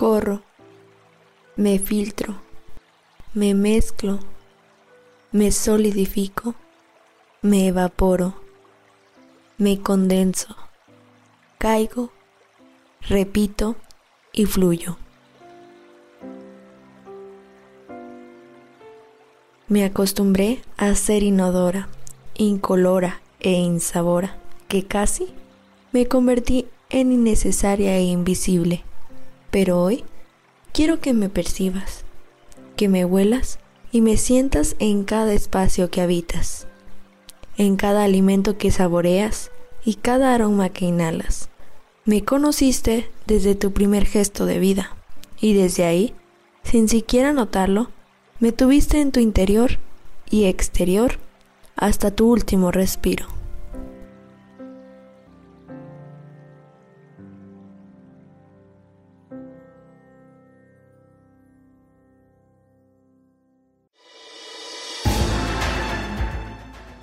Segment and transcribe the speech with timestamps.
[0.00, 0.40] Corro,
[1.56, 2.36] me filtro,
[3.34, 4.18] me mezclo,
[5.30, 6.54] me solidifico,
[7.42, 8.32] me evaporo,
[9.58, 10.56] me condenso,
[11.58, 12.08] caigo,
[13.02, 13.76] repito
[14.32, 14.96] y fluyo.
[19.68, 21.90] Me acostumbré a ser inodora,
[22.36, 25.28] incolora e insabora, que casi
[25.92, 28.82] me convertí en innecesaria e invisible.
[29.50, 30.04] Pero hoy
[30.72, 32.04] quiero que me percibas,
[32.76, 33.58] que me huelas
[33.92, 36.66] y me sientas en cada espacio que habitas,
[37.56, 39.50] en cada alimento que saboreas
[39.84, 41.48] y cada aroma que inhalas.
[42.04, 44.96] Me conociste desde tu primer gesto de vida
[45.40, 46.14] y desde ahí,
[46.62, 47.90] sin siquiera notarlo,
[48.38, 49.78] me tuviste en tu interior
[50.30, 51.18] y exterior
[51.76, 53.39] hasta tu último respiro.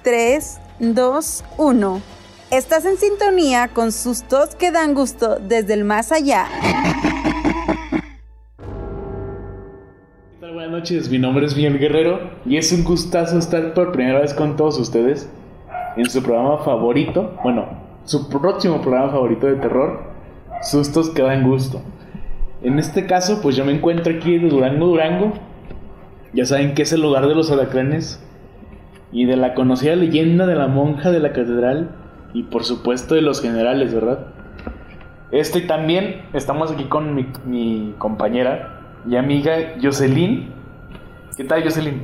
[0.07, 2.01] Tres, dos, uno.
[2.49, 6.45] Estás en sintonía con sustos que dan gusto desde el más allá.
[10.39, 14.33] Buenas noches, mi nombre es Miguel Guerrero y es un gustazo estar por primera vez
[14.33, 15.29] con todos ustedes
[15.97, 17.65] en su programa favorito, bueno,
[18.05, 20.03] su próximo programa favorito de terror,
[20.61, 21.81] Sustos que dan gusto.
[22.61, 25.33] En este caso, pues yo me encuentro aquí en Durango, Durango.
[26.31, 28.21] Ya saben que es el lugar de los alacranes
[29.11, 31.89] y de la conocida leyenda de la monja de la catedral
[32.33, 34.19] y por supuesto de los generales, ¿verdad?
[35.31, 40.57] Este también estamos aquí con mi, mi compañera y amiga Jocelyn
[41.37, 42.01] ¿Qué tal, Jocelyn?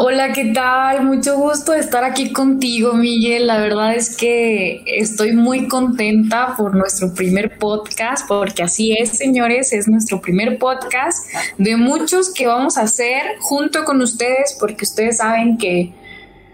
[0.00, 1.04] Hola, ¿qué tal?
[1.04, 3.48] Mucho gusto de estar aquí contigo, Miguel.
[3.48, 9.72] La verdad es que estoy muy contenta por nuestro primer podcast, porque así es, señores,
[9.72, 11.26] es nuestro primer podcast
[11.58, 15.92] de muchos que vamos a hacer junto con ustedes, porque ustedes saben que,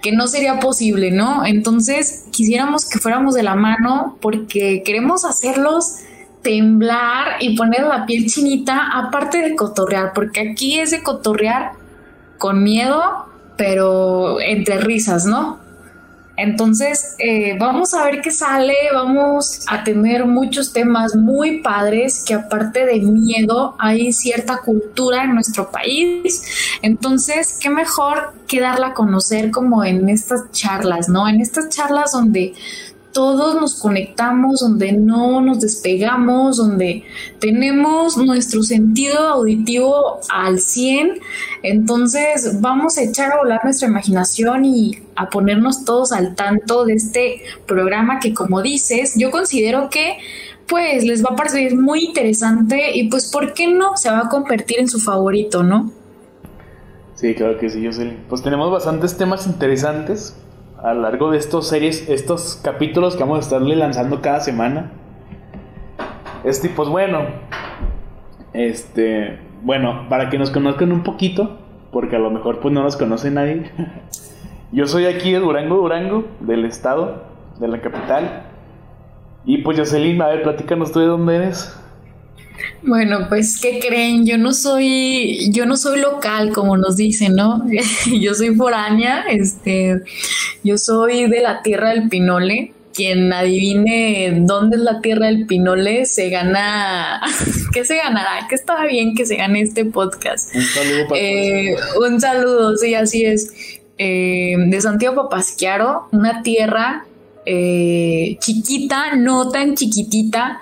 [0.01, 1.45] que no sería posible, ¿no?
[1.45, 5.99] Entonces, quisiéramos que fuéramos de la mano porque queremos hacerlos
[6.41, 11.73] temblar y poner la piel chinita, aparte de cotorrear, porque aquí es de cotorrear
[12.39, 15.65] con miedo, pero entre risas, ¿no?
[16.37, 22.35] Entonces, eh, vamos a ver qué sale, vamos a tener muchos temas muy padres que
[22.35, 26.43] aparte de miedo hay cierta cultura en nuestro país.
[26.83, 31.29] Entonces, qué mejor que darla a conocer como en estas charlas, ¿no?
[31.29, 32.55] En estas charlas donde
[33.15, 37.05] todos nos conectamos, donde no nos despegamos, donde
[37.39, 41.21] tenemos nuestro sentido auditivo al 100.
[41.63, 46.95] Entonces vamos a echar a volar nuestra imaginación y a ponernos todos al tanto de
[46.95, 50.19] este programa que como dices, yo considero que
[50.67, 53.97] pues les va a parecer muy interesante y pues ¿por qué no?
[53.97, 55.93] Se va a convertir en su favorito, ¿no?
[57.15, 58.17] Sí, claro que sí, sé.
[58.29, 60.35] Pues tenemos bastantes temas interesantes
[60.85, 64.93] a lo largo de estos series, estos capítulos que vamos a estarle lanzando cada semana.
[66.45, 67.21] Este, pues bueno,
[68.53, 71.57] este, bueno, para que nos conozcan un poquito,
[71.91, 73.71] porque a lo mejor pues no nos conoce nadie.
[74.73, 77.23] Yo soy aquí de Durango, Durango, del estado,
[77.59, 78.43] de la capital.
[79.47, 81.81] Y pues Jocelyn, a ver, platícanos tú de dónde eres.
[82.83, 84.27] Bueno, pues, ¿qué creen?
[84.27, 87.65] Yo no soy, yo no soy local, como nos dicen, ¿no?
[88.21, 90.03] yo soy foránea, este,
[90.63, 92.73] yo soy de la tierra del Pinole.
[92.95, 97.21] Quien adivine dónde es la tierra del Pinole se gana.
[97.73, 98.47] ¿Qué se ganará?
[98.49, 100.55] Que está bien que se gane este podcast.
[100.55, 103.81] Un saludo para eh, Un saludo, sí, así es.
[103.99, 107.05] Eh, de Santiago Papasquiaro, una tierra
[107.47, 110.61] eh, chiquita, no tan chiquitita,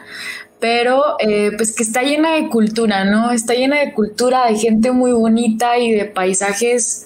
[0.63, 3.33] pero eh, pues que está llena de cultura, ¿no?
[3.33, 7.05] Está llena de cultura, de gente muy bonita y de paisajes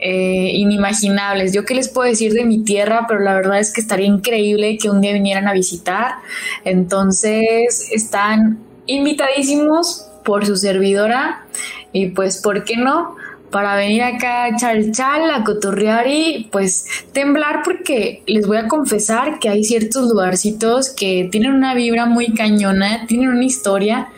[0.00, 1.52] eh, inimaginables.
[1.52, 4.76] Yo qué les puedo decir de mi tierra, pero la verdad es que estaría increíble
[4.76, 6.16] que un día vinieran a visitar.
[6.64, 11.46] Entonces están invitadísimos por su servidora
[11.92, 13.14] y pues, ¿por qué no?
[13.50, 18.68] Para venir acá a echar chal, a cotorrear y pues temblar porque les voy a
[18.68, 24.08] confesar que hay ciertos lugarcitos que tienen una vibra muy cañona, tienen una historia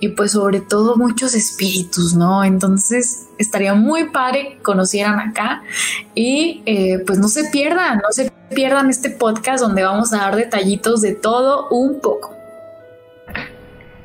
[0.00, 2.44] y pues sobre todo muchos espíritus, ¿no?
[2.44, 5.62] Entonces estaría muy padre que conocieran acá
[6.14, 10.36] y eh, pues no se pierdan, no se pierdan este podcast donde vamos a dar
[10.36, 12.37] detallitos de todo un poco.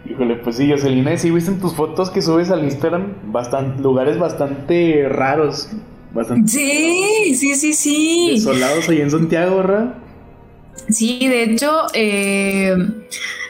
[0.10, 4.20] Híjole, pues sí, Jocelyn, sí, viste en tus fotos que subes al Instagram bastante, lugares
[4.20, 5.70] bastante raros.
[6.12, 8.32] Bastante sí, sí, sí, sí.
[8.36, 9.94] Desolados ahí en Santiago, ¿verdad?
[10.90, 12.76] Sí, de hecho, eh,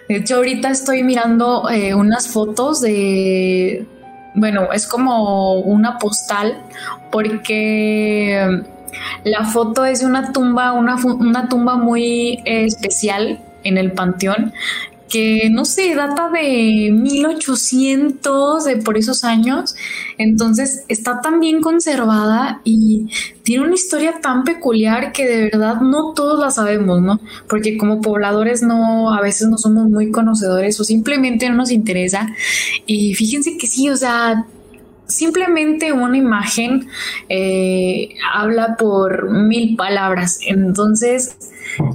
[0.08, 3.86] De hecho, ahorita estoy mirando eh, unas fotos de,
[4.36, 6.62] bueno, es como una postal
[7.12, 8.62] porque
[9.24, 14.54] la foto es una tumba, una, una tumba muy eh, especial en el panteón
[15.13, 19.75] que no sé, data de 1800, de por esos años.
[20.18, 23.10] Entonces está tan bien conservada y
[23.44, 27.19] tiene una historia tan peculiar que de verdad no todos la sabemos, ¿no?
[27.48, 32.33] Porque como pobladores no, a veces no somos muy conocedores o simplemente no nos interesa.
[32.88, 34.48] Y fíjense que sí, o sea,
[35.06, 36.88] simplemente una imagen
[37.30, 40.39] eh, habla por mil palabras.
[40.48, 41.38] Entonces,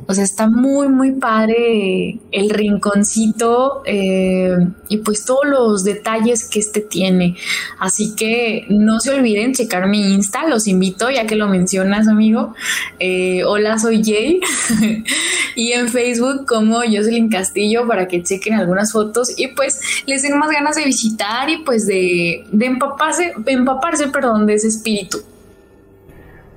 [0.06, 4.56] o sea, está muy, muy padre el rinconcito eh,
[4.88, 7.36] y pues todos los detalles que este tiene.
[7.78, 12.54] Así que no se olviden checar mi Insta, los invito ya que lo mencionas, amigo.
[12.98, 14.40] Eh, hola, soy Jay.
[15.56, 20.38] y en Facebook como Jocelyn Castillo para que chequen algunas fotos y pues les den
[20.38, 25.18] más ganas de visitar y pues de, de empaparse, empaparse, perdón, de ese espíritu.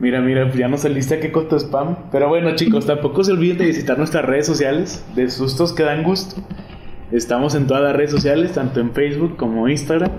[0.02, 1.96] Mira, mira, pues ya no saliste a qué costo spam.
[2.12, 6.02] Pero bueno, chicos, tampoco se olviden de visitar nuestras redes sociales de sustos que dan
[6.02, 6.42] gusto.
[7.12, 10.10] Estamos en todas las redes sociales, tanto en Facebook como Instagram.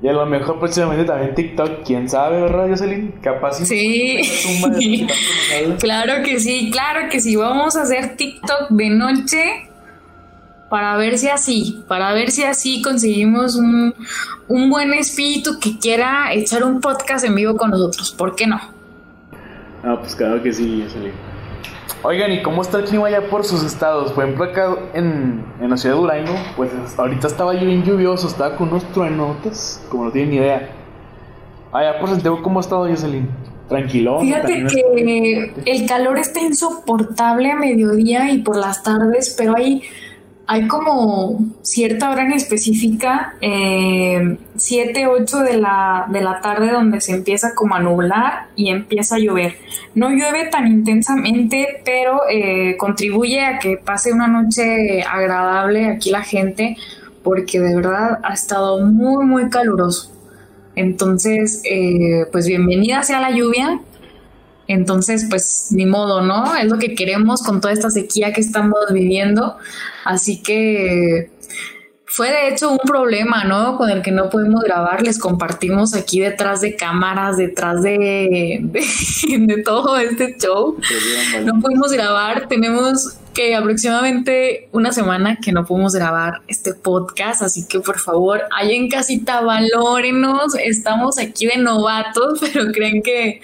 [0.00, 3.12] Y a lo mejor próximamente también TikTok, quién sabe, ¿verdad, Jocelyn?
[3.20, 3.58] Capaz.
[3.66, 4.22] Sí.
[5.80, 7.36] claro que sí, claro que sí.
[7.36, 9.68] Vamos a hacer TikTok de noche
[10.70, 13.94] para ver si así, para ver si así conseguimos un,
[14.48, 18.10] un buen espíritu que quiera echar un podcast en vivo con nosotros.
[18.12, 18.73] ¿Por qué no?
[19.84, 21.10] Ah, pues claro que sí, ya.
[22.02, 24.12] Oigan, ¿y cómo está el clima allá por sus estados?
[24.12, 28.56] Por ejemplo, acá en, en la ciudad de Durango, pues ahorita estaba bien lluvioso, estaba
[28.56, 30.70] con unos truenotes, como no tienen ni idea.
[31.72, 33.28] Allá por Santiago, ¿cómo ha estado, Jocelyn?
[33.68, 34.20] Tranquilo.
[34.20, 39.82] Fíjate que el calor está insoportable a mediodía y por las tardes, pero hay
[40.46, 47.00] hay como cierta hora en específica, eh, 7, 8 de la, de la tarde, donde
[47.00, 49.56] se empieza como a nublar y empieza a llover.
[49.94, 56.22] No llueve tan intensamente, pero eh, contribuye a que pase una noche agradable aquí la
[56.22, 56.76] gente,
[57.22, 60.10] porque de verdad ha estado muy, muy caluroso.
[60.76, 63.80] Entonces, eh, pues bienvenida sea la lluvia,
[64.66, 66.54] entonces, pues ni modo, ¿no?
[66.56, 69.56] Es lo que queremos con toda esta sequía que estamos viviendo.
[70.04, 71.30] Así que
[72.14, 73.76] fue de hecho un problema, ¿no?
[73.76, 75.02] Con el que no pudimos grabar.
[75.02, 80.78] Les compartimos aquí detrás de cámaras, detrás de, de, todo este show.
[81.44, 82.46] No pudimos grabar.
[82.46, 88.42] Tenemos que aproximadamente una semana que no pudimos grabar este podcast, así que por favor,
[88.56, 90.54] ahí en casita, valórenos.
[90.54, 93.40] Estamos aquí de novatos, pero creen que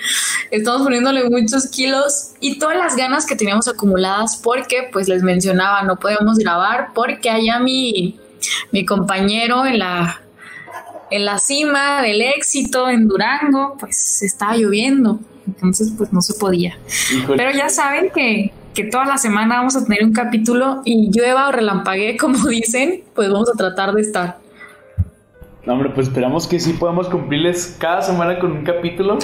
[0.53, 5.83] estamos poniéndole muchos kilos y todas las ganas que teníamos acumuladas porque, pues les mencionaba,
[5.83, 8.21] no podemos grabar porque allá mi,
[8.73, 10.21] mi compañero en la
[11.11, 16.79] en la cima del éxito en Durango, pues estaba lloviendo, entonces pues no se podía.
[17.37, 21.49] Pero ya saben que que toda la semana vamos a tener un capítulo y llueva
[21.49, 24.39] o relampaguee, como dicen, pues vamos a tratar de estar.
[25.67, 29.19] No, hombre, pues esperamos que sí podamos cumplirles cada semana con un capítulo.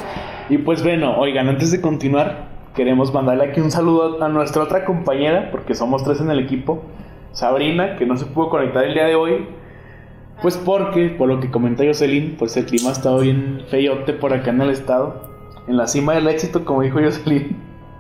[0.50, 4.84] Y pues bueno, oigan, antes de continuar, queremos mandarle aquí un saludo a nuestra otra
[4.84, 6.84] compañera, porque somos tres en el equipo,
[7.37, 9.47] Sabrina, que no se pudo conectar el día de hoy.
[10.40, 14.33] Pues porque, por lo que comenta Jocelyn, pues el clima ha estado bien feyote por
[14.33, 15.31] acá en el estado.
[15.69, 17.57] En la cima del éxito, como dijo Jocelyn.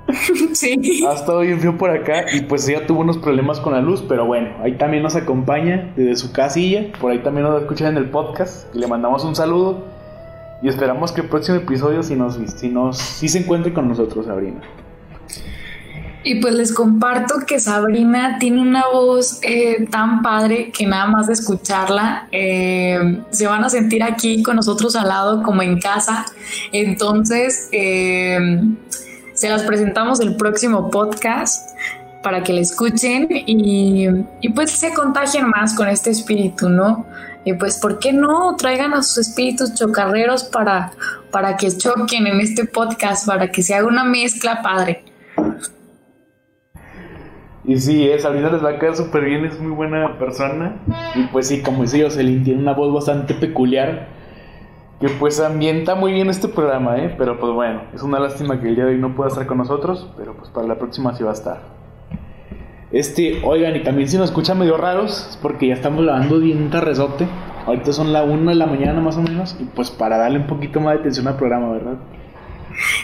[0.52, 1.04] Sí.
[1.06, 4.02] Ha estado bien frío por acá y pues ella tuvo unos problemas con la luz,
[4.08, 8.04] pero bueno, ahí también nos acompaña desde su casilla, por ahí también nos escuchan en
[8.04, 9.84] el podcast y le mandamos un saludo
[10.62, 14.26] y esperamos que el próximo episodio si nos, si nos, si se encuentre con nosotros,
[14.26, 14.60] Sabrina.
[16.28, 21.28] Y pues les comparto que Sabrina tiene una voz eh, tan padre que nada más
[21.28, 26.26] de escucharla eh, se van a sentir aquí con nosotros al lado como en casa.
[26.72, 28.40] Entonces, eh,
[29.34, 31.70] se las presentamos el próximo podcast
[32.24, 34.08] para que la escuchen y,
[34.52, 37.06] pues se contagien más con este espíritu, ¿no?
[37.44, 40.90] Y pues, ¿por qué no traigan a sus espíritus chocarreros para,
[41.30, 45.04] para que choquen en este podcast, para que se haga una mezcla padre?
[47.66, 50.76] Y sí, es, ahorita les va a quedar súper bien, es muy buena persona.
[51.16, 54.06] Y pues sí, como dice Jocelyn, tiene una voz bastante peculiar
[55.00, 57.14] que pues ambienta muy bien este programa, ¿eh?
[57.18, 59.58] Pero pues bueno, es una lástima que el día de hoy no pueda estar con
[59.58, 61.60] nosotros, pero pues para la próxima sí va a estar.
[62.92, 66.70] Este, oigan, y también si nos escuchan medio raros, es porque ya estamos lavando bien
[66.70, 67.26] tarrezote.
[67.66, 70.46] Ahorita son la 1 de la mañana más o menos, y pues para darle un
[70.46, 71.96] poquito más de atención al programa, ¿verdad?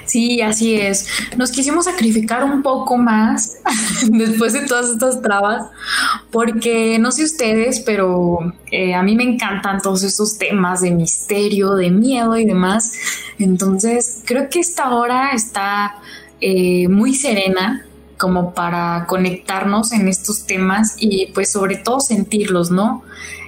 [0.04, 1.06] Sí, así es.
[1.36, 3.56] Nos quisimos sacrificar un poco más
[4.08, 5.66] después de todas estas trabas,
[6.30, 8.38] porque no sé ustedes, pero
[8.70, 12.92] eh, a mí me encantan todos estos temas de misterio, de miedo y demás.
[13.38, 15.96] Entonces, creo que esta hora está
[16.40, 17.86] eh, muy serena
[18.18, 23.02] como para conectarnos en estos temas y pues sobre todo sentirlos, ¿no?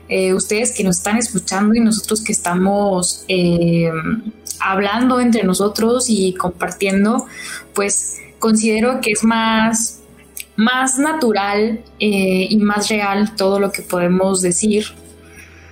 [0.09, 3.25] Eh, ustedes que nos están escuchando y nosotros que estamos
[4.61, 7.27] hablando entre nosotros y compartiendo,
[7.75, 10.01] pues considero que es más,
[10.57, 14.85] más natural eh, y más real todo lo que podemos decir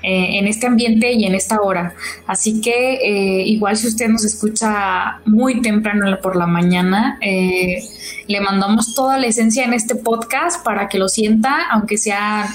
[0.03, 1.95] eh, en este ambiente y en esta hora.
[2.27, 8.95] Así que eh, igual si usted nos escucha muy temprano por la mañana, le mandamos
[8.95, 12.49] toda la esencia en este podcast para que lo sienta, aunque sea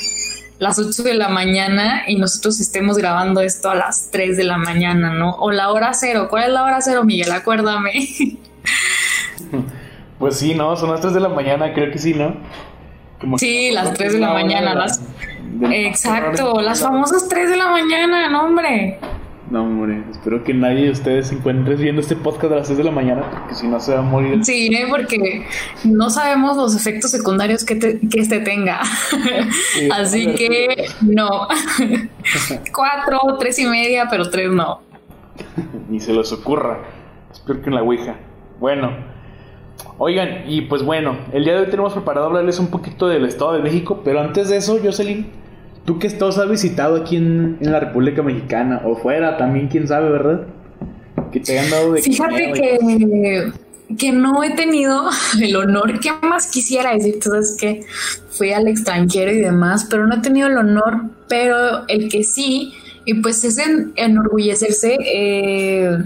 [0.60, 4.58] las 8 de la mañana y nosotros estemos grabando esto a las 3 de la
[4.58, 5.36] mañana, ¿no?
[5.36, 6.28] O la hora cero.
[6.30, 7.32] ¿Cuál es la hora cero, Miguel?
[7.32, 7.92] Acuérdame.
[10.20, 10.76] Pues sí, ¿no?
[10.76, 12.36] Son las 3 de la mañana, creo que sí, ¿no?
[13.38, 14.74] sí, las 3 de la mañana.
[14.74, 15.00] las...
[15.62, 19.00] Exacto, las famosas 3 de la mañana, no, hombre.
[19.50, 22.80] No, hombre, espero que nadie de ustedes se encuentre viendo este podcast a las 6
[22.80, 24.44] de la mañana, porque si no se va a morir.
[24.44, 25.46] Sí, porque
[25.86, 28.82] no sabemos los efectos secundarios que, que este tenga.
[29.94, 31.48] Así que no.
[32.76, 34.82] Cuatro, tres y media, pero tres no.
[35.90, 36.80] Ni se les ocurra.
[37.32, 38.16] Espero que en la Ouija.
[38.60, 38.92] Bueno,
[39.98, 43.54] oigan, y pues bueno, el día de hoy tenemos preparado hablarles un poquito del Estado
[43.54, 45.47] de México, pero antes de eso, Jocelyn
[45.88, 50.10] Tú que estás has visitado aquí en, la República Mexicana o fuera también, quién sabe,
[50.10, 50.46] ¿verdad?
[51.32, 53.54] Que te hayan dado de Fíjate que,
[53.98, 55.10] que no he tenido
[55.42, 57.86] el honor que más quisiera decir, tú sabes que
[58.32, 62.74] fui al extranjero y demás, pero no he tenido el honor, pero el que sí,
[63.06, 63.58] y pues es
[63.96, 66.00] enorgullecerse, eh,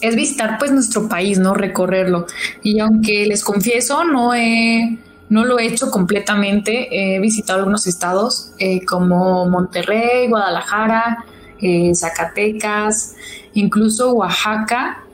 [0.00, 1.54] es visitar pues nuestro país, ¿no?
[1.54, 2.26] Recorrerlo.
[2.64, 4.98] Y aunque les confieso, no he
[5.30, 6.88] no lo he hecho completamente.
[6.90, 11.24] He visitado algunos estados eh, como Monterrey, Guadalajara,
[11.60, 13.14] eh, Zacatecas,
[13.54, 15.04] incluso Oaxaca,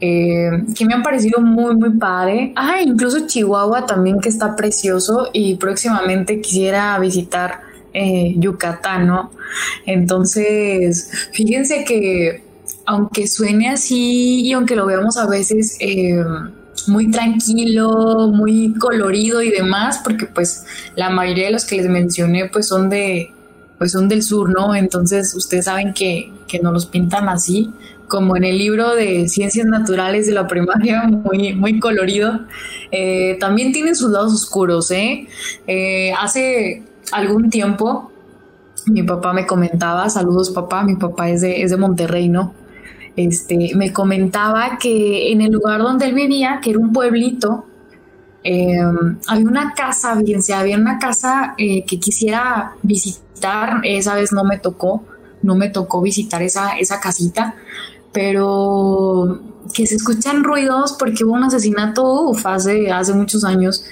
[0.00, 2.52] eh, que me han parecido muy, muy padre.
[2.56, 7.60] Ah, incluso Chihuahua también, que está precioso y próximamente quisiera visitar
[7.94, 9.32] Yucatán, ¿no?
[9.84, 12.42] Entonces, fíjense que
[12.86, 15.76] aunque suene así y aunque lo veamos a veces
[16.86, 20.64] muy tranquilo, muy colorido y demás, porque pues
[20.96, 23.32] la mayoría de los que les mencioné pues son de
[23.78, 24.74] pues son del sur, ¿no?
[24.76, 27.72] Entonces ustedes saben que, que nos los pintan así,
[28.06, 32.42] como en el libro de Ciencias Naturales de la primaria, muy, muy colorido.
[32.92, 35.26] Eh, también tienen sus lados oscuros, ¿eh?
[35.66, 36.12] ¿eh?
[36.16, 38.12] Hace algún tiempo
[38.86, 42.54] mi papá me comentaba, saludos papá, mi papá es de, es de Monterrey, ¿no?
[43.16, 47.66] Este, me comentaba que en el lugar donde él vivía, que era un pueblito,
[48.42, 54.32] em, había una casa, bien sea, había una casa eh, que quisiera visitar, esa vez
[54.32, 55.04] no me tocó,
[55.42, 57.54] no me tocó visitar esa, esa casita,
[58.12, 59.40] pero
[59.74, 63.84] que se escuchan ruidos porque hubo un asesinato hace, hace muchos años.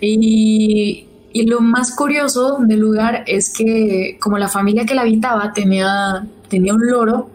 [0.00, 5.52] Y, y lo más curioso del lugar es que como la familia que la habitaba
[5.52, 7.30] tenía, tenía un loro,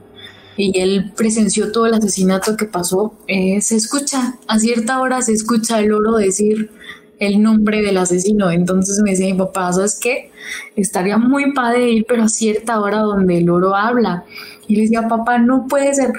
[0.63, 5.33] y él presenció todo el asesinato que pasó, eh, se escucha, a cierta hora se
[5.33, 6.69] escucha el oro decir
[7.17, 8.51] el nombre del asesino.
[8.51, 10.31] Entonces me decía mi papá, ¿sabes qué?
[10.75, 14.23] Estaría muy padre ir, pero a cierta hora donde el oro habla.
[14.67, 16.13] Y le decía, papá, no puede ser.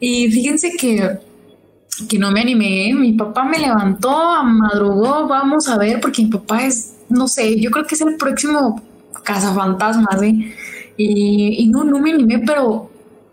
[0.00, 1.18] Y fíjense que,
[2.08, 2.88] que no me animé.
[2.88, 2.94] ¿eh?
[2.94, 7.70] Mi papá me levantó, madrugó, vamos a ver, porque mi papá es, no sé, yo
[7.70, 8.80] creo que es el próximo
[9.22, 10.54] cazafantasmas, ¿eh?
[10.96, 12.91] Y, y no, no me animé, pero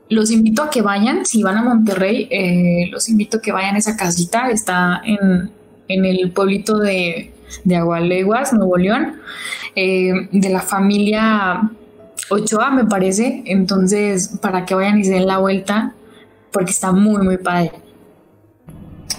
[0.10, 3.76] los invito a que vayan, si van a Monterrey, eh, los invito a que vayan
[3.76, 5.52] a esa casita, está en,
[5.88, 7.32] el pueblito de,
[7.64, 9.18] de Agualeguas, Nuevo León,
[9.76, 11.72] eh, de la familia
[12.30, 15.94] Ochoa, me parece, entonces para que vayan y se den la vuelta,
[16.52, 17.72] porque está muy, muy padre.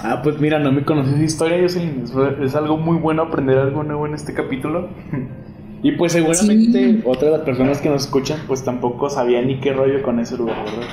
[0.02, 4.06] Ah, pues mira, no me conoces historia, yo es algo muy bueno aprender algo nuevo
[4.06, 4.88] en este capítulo.
[5.82, 9.72] Y pues seguramente otras de las personas que nos escuchan pues tampoco sabían ni qué
[9.72, 10.88] rollo con ese lugar, ¿verdad?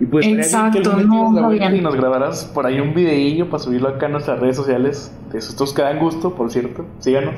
[0.00, 4.06] Y pues Exacto, que no, y nos grabarás por ahí un videillo para subirlo acá
[4.06, 5.12] a nuestras redes sociales.
[5.32, 6.84] De esos que dan gusto, por cierto.
[6.98, 7.36] Síganos.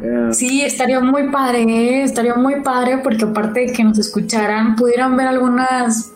[0.00, 2.02] Eh, sí, estaría muy padre, ¿eh?
[2.02, 6.12] estaría muy padre porque aparte de que nos escucharan, pudieran ver algunas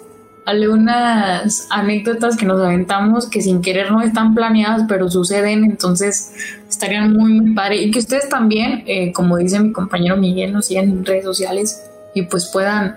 [0.47, 6.33] algunas anécdotas que nos aventamos que sin querer no están planeadas, pero suceden, entonces
[6.77, 7.77] estarían muy, muy padre.
[7.83, 11.91] Y que ustedes también, eh, como dice mi compañero Miguel, nos sigan en redes sociales
[12.15, 12.97] y pues puedan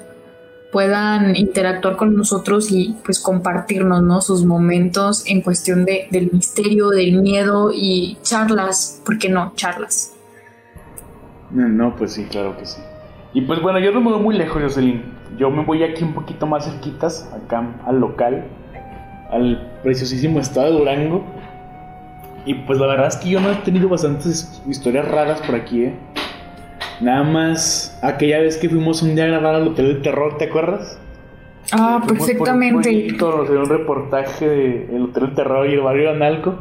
[0.72, 4.22] puedan interactuar con nosotros y pues compartirnos ¿no?
[4.22, 9.54] sus momentos en cuestión de, del misterio, del miedo y charlas, ¿por qué no?
[9.56, 10.14] Charlas.
[11.52, 12.80] No, pues sí, claro que sí.
[13.34, 15.04] Y pues bueno, yo no me voy muy lejos, Jocelyn.
[15.38, 18.46] Yo me voy aquí un poquito más cerquitas, acá al local,
[19.32, 21.26] al preciosísimo estado de Durango.
[22.50, 25.84] Y pues la verdad es que yo no he tenido bastantes historias raras por aquí,
[25.84, 25.94] ¿eh?
[27.00, 30.46] Nada más aquella vez que fuimos un día a grabar al Hotel del Terror, ¿te
[30.46, 31.00] acuerdas?
[31.72, 33.14] Ah, perfectamente.
[33.20, 36.56] Por un reportaje del Hotel del Terror y el barrio Analco.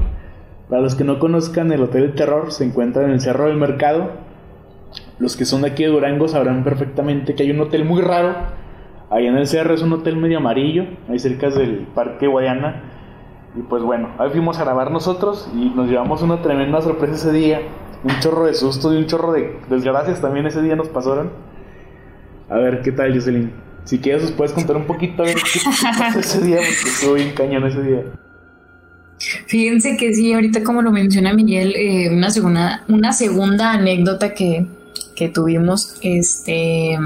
[0.68, 3.56] Para los que no conozcan, el Hotel del Terror se encuentra en el Cerro del
[3.56, 4.10] Mercado.
[5.18, 8.34] Los que son de aquí de Durango sabrán perfectamente que hay un hotel muy raro.
[9.08, 12.97] Ahí en el cerro es un hotel medio amarillo, ahí cerca del Parque Guayana.
[13.56, 17.32] Y pues bueno, ahí fuimos a grabar nosotros y nos llevamos una tremenda sorpresa ese
[17.32, 17.60] día
[18.04, 21.30] un chorro de susto y un chorro de desgracias también ese día nos pasaron.
[22.48, 23.52] A ver, ¿qué tal, Jocelyn?
[23.84, 27.14] Si quieres, nos puedes contar un poquito a ver qué pasó ese día, porque estuvo
[27.14, 28.04] bien cañón ese día.
[29.46, 34.66] Fíjense que sí, ahorita como lo menciona Miguel, eh, una, segunda, una segunda anécdota que,
[35.16, 36.96] que tuvimos, este,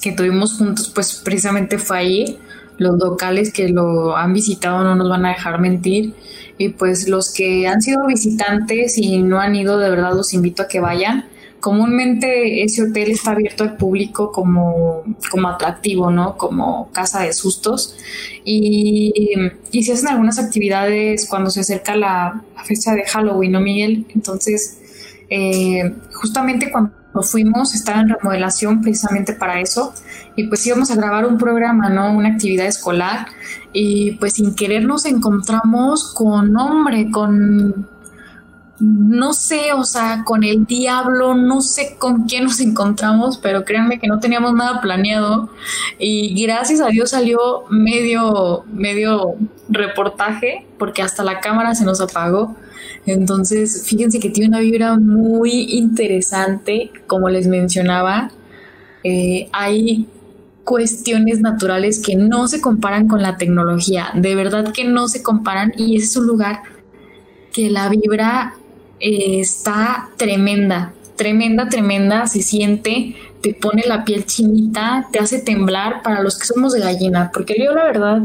[0.00, 2.38] que tuvimos juntos, pues precisamente fue ahí.
[2.80, 6.14] Los locales que lo han visitado no nos van a dejar mentir
[6.56, 10.62] y pues los que han sido visitantes y no han ido, de verdad los invito
[10.62, 11.26] a que vayan.
[11.60, 16.38] Comúnmente ese hotel está abierto al público como, como atractivo, ¿no?
[16.38, 17.98] Como casa de sustos.
[18.46, 19.12] Y,
[19.70, 24.06] y se hacen algunas actividades cuando se acerca la, fecha de Halloween, ¿no, Miguel?
[24.14, 24.78] Entonces,
[25.28, 26.92] eh, justamente cuando
[27.22, 29.92] fuimos, estaba en remodelación precisamente para eso.
[30.36, 32.12] Y pues íbamos a grabar un programa, ¿no?
[32.12, 33.26] Una actividad escolar
[33.72, 37.88] y pues sin querer nos encontramos con hombre, con
[38.80, 44.00] no sé, o sea, con el diablo, no sé con quién nos encontramos, pero créanme
[44.00, 45.50] que no teníamos nada planeado
[45.98, 49.34] y gracias a Dios salió medio medio
[49.68, 52.56] reportaje porque hasta la cámara se nos apagó.
[53.06, 58.30] Entonces, fíjense que tiene una vibra muy interesante, como les mencionaba.
[59.02, 60.06] Eh, hay
[60.64, 65.72] cuestiones naturales que no se comparan con la tecnología, de verdad que no se comparan
[65.76, 66.62] y es un lugar
[67.52, 68.54] que la vibra
[69.00, 76.02] eh, está tremenda, tremenda, tremenda, se siente, te pone la piel chinita, te hace temblar
[76.02, 78.22] para los que somos de gallina, porque yo la verdad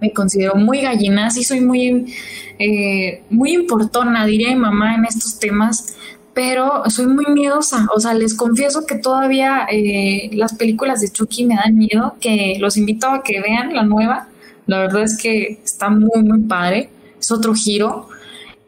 [0.00, 2.14] me considero muy gallina, sí soy muy,
[2.58, 5.96] eh, muy importona, diría mi mamá en estos temas,
[6.34, 7.86] pero soy muy miedosa.
[7.94, 12.56] O sea, les confieso que todavía eh, las películas de Chucky me dan miedo, que
[12.58, 14.28] los invito a que vean la nueva.
[14.66, 16.90] La verdad es que está muy, muy padre.
[17.18, 18.08] Es otro giro.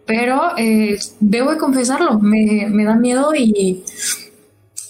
[0.05, 3.85] Pero eh, debo de confesarlo, me, me da miedo y,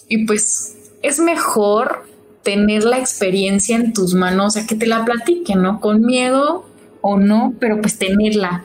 [0.09, 2.07] y pues es mejor
[2.43, 5.81] tener la experiencia en tus manos, o sea, que te la platiquen, ¿no?
[5.81, 6.67] Con miedo
[7.01, 8.65] o no, pero pues tenerla.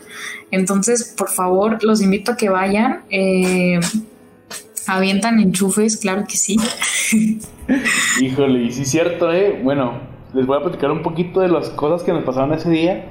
[0.52, 3.02] Entonces, por favor, los invito a que vayan.
[3.10, 3.80] Eh,
[4.88, 6.58] avientan enchufes, claro que sí.
[8.22, 9.60] Híjole, y sí es cierto, ¿eh?
[9.62, 10.00] Bueno,
[10.34, 13.10] les voy a platicar un poquito de las cosas que nos pasaron ese día.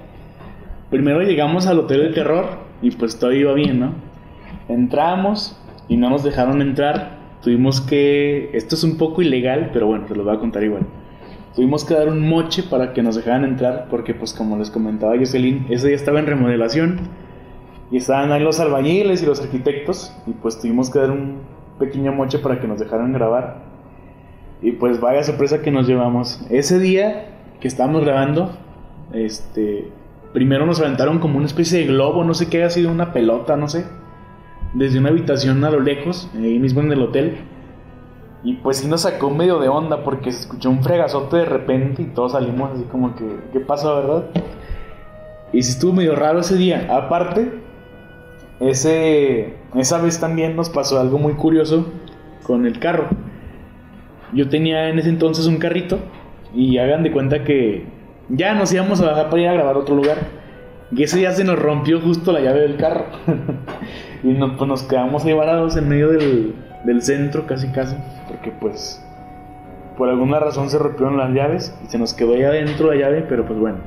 [0.90, 2.46] Primero llegamos al Hotel del Terror
[2.80, 3.92] y pues todo iba bien, ¿no?
[4.68, 5.56] Entramos
[5.88, 7.18] y no nos dejaron entrar.
[7.46, 8.50] Tuvimos que...
[8.54, 10.82] Esto es un poco ilegal, pero bueno, se lo voy a contar igual.
[11.54, 15.16] Tuvimos que dar un moche para que nos dejaran entrar porque pues como les comentaba
[15.16, 16.98] Jocelyn, ese día estaba en remodelación
[17.92, 20.12] y estaban ahí los albañiles y los arquitectos.
[20.26, 21.36] Y pues tuvimos que dar un
[21.78, 23.62] pequeño moche para que nos dejaran grabar.
[24.60, 26.44] Y pues vaya sorpresa que nos llevamos.
[26.50, 27.28] Ese día
[27.60, 28.58] que estábamos grabando,
[29.12, 29.92] este,
[30.32, 33.56] primero nos aventaron como una especie de globo, no sé qué ha sido, una pelota,
[33.56, 33.84] no sé,
[34.74, 37.38] desde una habitación a lo lejos, ahí mismo en el hotel.
[38.44, 42.02] Y pues sí nos sacó medio de onda porque se escuchó un fregazote de repente
[42.02, 44.26] y todos salimos así como que, ¿qué pasó, verdad?
[45.52, 46.86] Y sí estuvo medio raro ese día.
[46.90, 47.60] Aparte,
[48.60, 51.86] ese, esa vez también nos pasó algo muy curioso
[52.42, 53.08] con el carro.
[54.32, 55.98] Yo tenía en ese entonces un carrito
[56.54, 57.86] y hagan de cuenta que
[58.28, 60.18] ya nos íbamos a bajar para ir a grabar a otro lugar.
[60.92, 63.06] Y ese día se nos rompió justo la llave del carro.
[64.26, 67.94] y pues nos quedamos ahí varados en medio del, del centro, casi casi.
[68.28, 69.00] Porque pues
[69.96, 73.24] por alguna razón se rompieron las llaves y se nos quedó ahí adentro la llave,
[73.28, 73.78] pero pues bueno.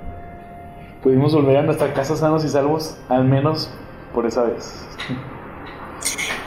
[1.04, 3.70] Pudimos volver a nuestra casa sanos y salvos, al menos
[4.14, 4.88] por esa vez.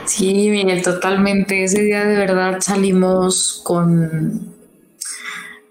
[0.05, 1.63] Sí, Miguel, totalmente.
[1.63, 4.53] Ese día de verdad salimos con,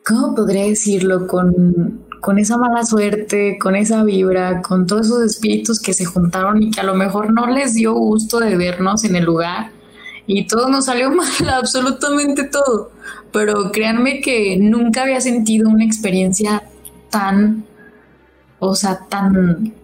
[0.06, 1.26] ¿cómo podría decirlo?
[1.26, 6.62] Con, con esa mala suerte, con esa vibra, con todos esos espíritus que se juntaron
[6.62, 9.72] y que a lo mejor no les dio gusto de vernos en el lugar.
[10.24, 12.92] y todo nos salió mal, absolutamente todo.
[13.32, 16.62] Pero créanme que nunca había sentido una experiencia
[17.10, 17.64] tan,
[18.60, 19.74] o sea, tan,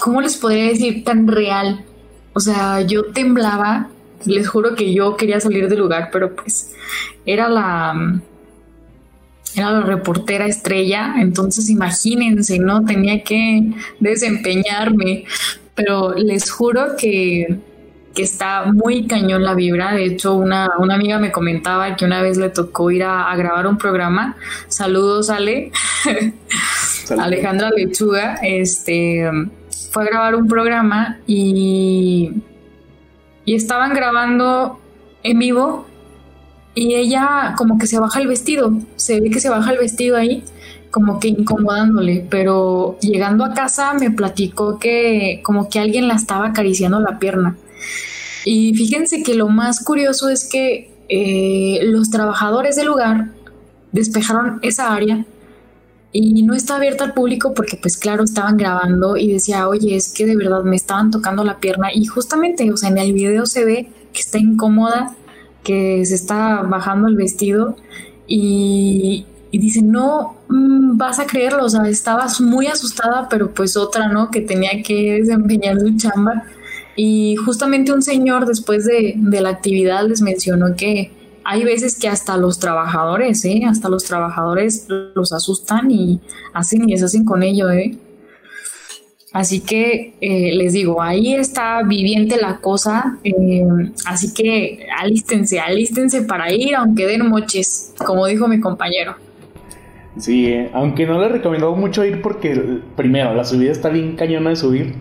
[0.00, 1.02] ¿cómo les podría decir?
[1.02, 1.84] Tan real.
[2.34, 3.88] O sea, yo temblaba,
[4.26, 6.70] les juro que yo quería salir del lugar, pero pues
[7.26, 8.22] era la
[9.56, 12.84] era la reportera estrella, entonces imagínense, ¿no?
[12.84, 15.24] Tenía que desempeñarme,
[15.74, 17.58] pero les juro que,
[18.14, 19.94] está muy cañón la vibra.
[19.94, 23.78] De hecho, una, amiga me comentaba que una vez le tocó ir a, grabar un
[23.78, 24.36] programa.
[24.68, 25.72] Saludos, Ale.
[27.18, 29.30] Alejandra Lechuga, este,
[29.90, 32.32] fue a grabar un programa y,
[33.46, 34.78] y estaban grabando
[35.22, 35.86] en vivo
[36.74, 40.16] y ella como que se baja el vestido, se ve que se baja el vestido
[40.16, 40.44] ahí,
[40.90, 46.48] como que incomodándole, pero llegando a casa me platicó que como que alguien la estaba
[46.48, 47.56] acariciando la pierna.
[48.44, 53.30] Y fíjense que lo más curioso es que eh, los trabajadores del lugar
[53.92, 55.24] despejaron esa área
[56.12, 60.12] y no está abierta al público porque pues claro estaban grabando y decía oye es
[60.12, 63.46] que de verdad me estaban tocando la pierna y justamente o sea en el video
[63.46, 65.16] se ve que está incómoda
[65.62, 67.76] que se está bajando el vestido
[68.26, 74.08] y, dice, no mm, vas a creerlo, o sea, estabas muy asustada, pero pues otra,
[74.08, 74.30] ¿no?
[74.30, 76.44] Que tenía que desempeñar su chamba.
[76.96, 81.10] Y justamente un señor después de, de la actividad les mencionó que
[81.44, 83.62] hay veces que hasta los trabajadores, ¿eh?
[83.66, 86.20] Hasta los trabajadores los asustan y
[86.52, 87.96] hacen y deshacen con ello, ¿eh?
[89.32, 93.18] Así que eh, les digo, ahí está viviente la cosa.
[93.24, 93.64] Eh,
[94.06, 99.14] así que alístense, alístense para ir, aunque den moches, como dijo mi compañero.
[100.18, 104.50] Sí, eh, aunque no les recomiendo mucho ir porque, primero, la subida está bien cañona
[104.50, 104.96] de subir.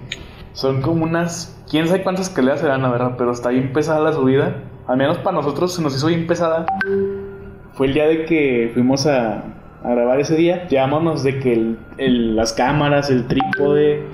[0.54, 4.14] Son como unas, quién sabe cuántas escaleras serán, la verdad, pero está bien pesada la
[4.14, 4.64] subida.
[4.88, 6.66] Al menos para nosotros se nos hizo bien pesada.
[7.74, 12.36] Fue el día de que fuimos a, a grabar ese día, llevámonos de que el,
[12.36, 14.06] las cámaras, el trípode,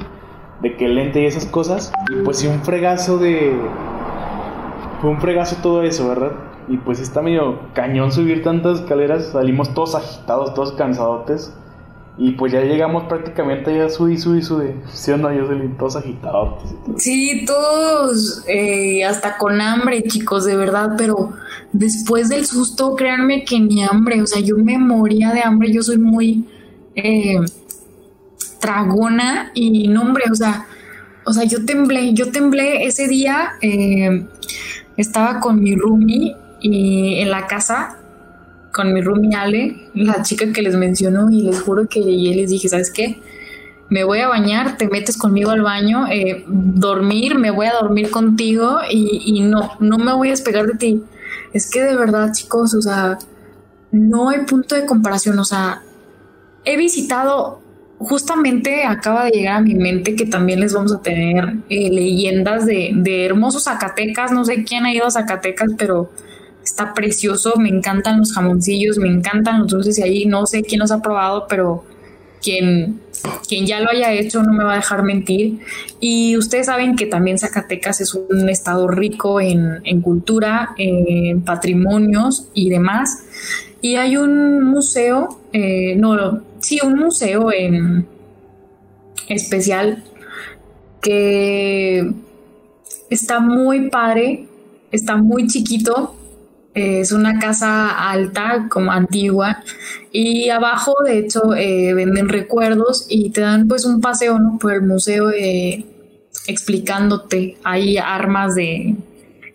[0.62, 1.92] de que el lente y esas cosas.
[2.10, 3.54] Y pues sí, un fregazo de...
[5.02, 6.32] Fue un fregazo todo eso, ¿verdad?
[6.68, 9.28] Y pues está medio cañón subir tantas escaleras.
[9.28, 11.56] Salimos todos agitados, todos cansadotes.
[12.18, 14.72] Y pues ya llegamos prácticamente ya subí, subí, subí.
[14.92, 15.32] ¿Sí o no?
[15.32, 16.64] Yo salí todos agitados.
[16.98, 20.96] Sí, todos eh, hasta con hambre, chicos, de verdad.
[20.98, 21.34] Pero
[21.74, 24.22] después del susto, créanme que ni hambre.
[24.22, 25.72] O sea, yo me moría de hambre.
[25.72, 26.46] Yo soy muy...
[26.96, 27.40] Eh,
[28.60, 30.66] tragona y no, hombre, o sea,
[31.26, 34.26] o sea, yo temblé, yo temblé ese día, eh,
[34.96, 37.98] estaba con mi roomie y en la casa,
[38.78, 42.52] con mi roomie Ale, la chica que les mencionó, y les juro que y les
[42.52, 43.20] dije, ¿sabes qué?
[43.90, 48.12] Me voy a bañar, te metes conmigo al baño, eh, dormir, me voy a dormir
[48.12, 51.04] contigo y, y no, no me voy a despegar de ti.
[51.54, 53.18] Es que de verdad, chicos, o sea,
[53.92, 55.82] no hay punto de comparación, o sea,
[56.64, 57.62] he visitado
[58.00, 62.68] justamente acaba de llegar a mi mente que también les vamos a tener eh, leyendas
[62.68, 64.32] de, de, hermosos Zacatecas.
[64.32, 66.12] No sé quién ha ido a Zacatecas, pero
[66.68, 67.54] está precioso.
[67.58, 71.02] Me encantan los jamoncillos, me encantan los dulces y ahí no sé quién los ha
[71.02, 71.84] probado, pero
[72.42, 73.00] quien,
[73.48, 75.60] quien ya lo haya hecho no me va a dejar mentir.
[76.00, 82.70] Y ustedes saben que también Zacatecas es un estado rico en, cultura, en patrimonios y
[82.70, 83.24] demás.
[83.82, 88.06] Y hay un museo, eh, no, sí, un museo en
[89.30, 90.04] especial
[91.02, 92.12] que
[93.10, 94.48] está muy padre,
[94.92, 96.17] está muy chiquito,
[96.78, 99.64] es una casa alta, como antigua,
[100.12, 104.84] y abajo, de hecho, eh, venden recuerdos y te dan pues un paseo por el
[104.84, 105.86] museo eh,
[106.48, 107.58] explicándote.
[107.64, 108.96] Hay armas de,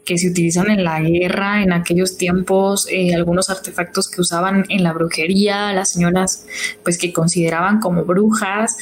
[0.05, 4.83] que se utilizan en la guerra en aquellos tiempos, eh, algunos artefactos que usaban en
[4.83, 6.47] la brujería, las señoras
[6.83, 8.77] pues que consideraban como brujas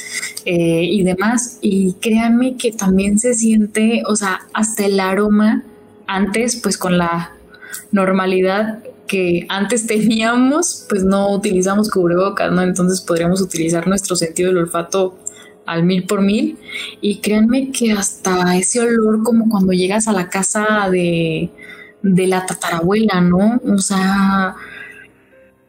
[0.45, 1.57] y demás.
[1.61, 5.63] Y créanme que también se siente, o sea, hasta el aroma
[6.07, 7.31] antes pues con la
[7.91, 12.61] normalidad que antes teníamos, pues no utilizamos cubrebocas, ¿no?
[12.61, 15.17] Entonces podríamos utilizar nuestro sentido del olfato
[15.65, 16.57] al mil por mil.
[17.01, 21.49] Y créanme que hasta ese olor como cuando llegas a la casa de,
[22.01, 23.59] de la tatarabuela, ¿no?
[23.65, 24.55] O sea,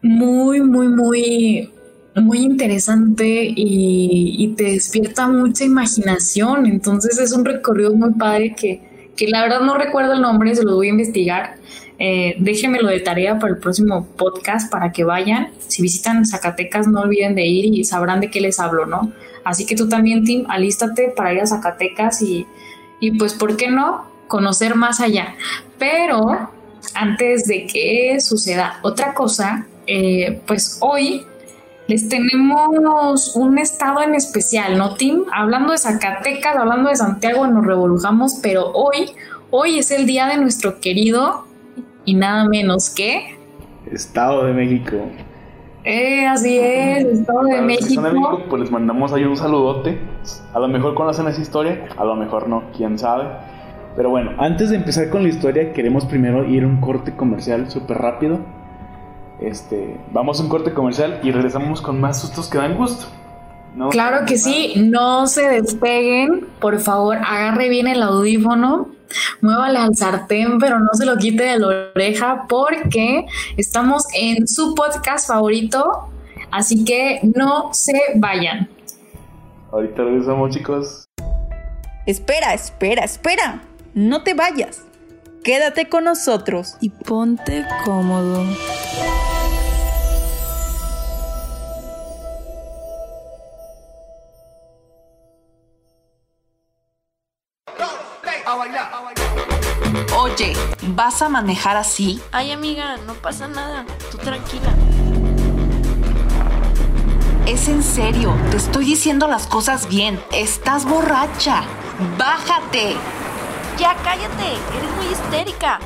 [0.02, 1.70] muy, muy, muy,
[2.16, 6.66] muy interesante y, te despierta mucha imaginación.
[6.66, 10.64] Entonces es un recorrido muy padre que, que la verdad no recuerdo el nombre, se
[10.64, 11.56] lo voy a investigar.
[11.98, 15.50] Eh, déjenmelo de tarea para el próximo podcast para que vayan.
[15.59, 19.12] Si visitan Zacatecas, no olviden de ir y sabrán de qué les hablo, ¿no?
[19.44, 22.46] Así que tú también, Tim, alístate para ir a Zacatecas y,
[23.00, 24.12] y pues, ¿por qué no?
[24.33, 25.35] conocer más allá.
[25.78, 26.48] Pero
[26.94, 31.26] antes de que suceda otra cosa, eh, pues hoy
[31.87, 35.24] les tenemos un estado en especial, ¿no, Tim?
[35.35, 39.11] Hablando de Zacatecas, hablando de Santiago, nos revolujamos, pero hoy,
[39.50, 41.44] hoy es el día de nuestro querido
[42.04, 43.38] y nada menos que...
[43.90, 44.96] Estado de México.
[45.84, 48.02] Eh, así es, Estado de México.
[48.48, 49.98] pues les mandamos ahí un saludote.
[50.54, 53.24] A lo mejor conocen esa historia, a lo mejor no, quién sabe.
[53.96, 57.70] Pero bueno, antes de empezar con la historia, queremos primero ir a un corte comercial
[57.70, 58.38] súper rápido.
[59.40, 63.06] Este, vamos a un corte comercial y regresamos con más sustos que dan gusto.
[63.90, 68.88] Claro que sí, no se despeguen, por favor, agarre bien el audífono,
[69.40, 73.24] muévale al sartén, pero no se lo quite de la oreja porque
[73.56, 76.11] estamos en su podcast favorito,
[76.50, 78.68] así que no se vayan.
[79.72, 81.08] Ahorita regresamos, chicos.
[82.06, 83.62] Espera, espera, espera.
[83.94, 84.82] No te vayas.
[85.44, 88.44] Quédate con nosotros y ponte cómodo.
[100.16, 102.22] Oye, ¿vas a manejar así?
[102.31, 103.85] Ay, amiga, no pasa nada.
[104.11, 104.72] Tú tranquila.
[107.46, 110.22] Es en serio, te estoy diciendo las cosas bien.
[110.33, 111.64] Estás borracha.
[112.16, 112.96] Bájate.
[113.79, 115.81] Ya cállate, eres muy histérica.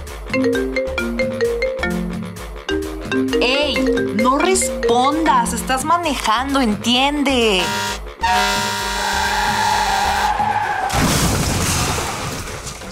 [3.40, 3.76] ¡Ey!
[4.16, 7.62] No respondas, estás manejando, entiende.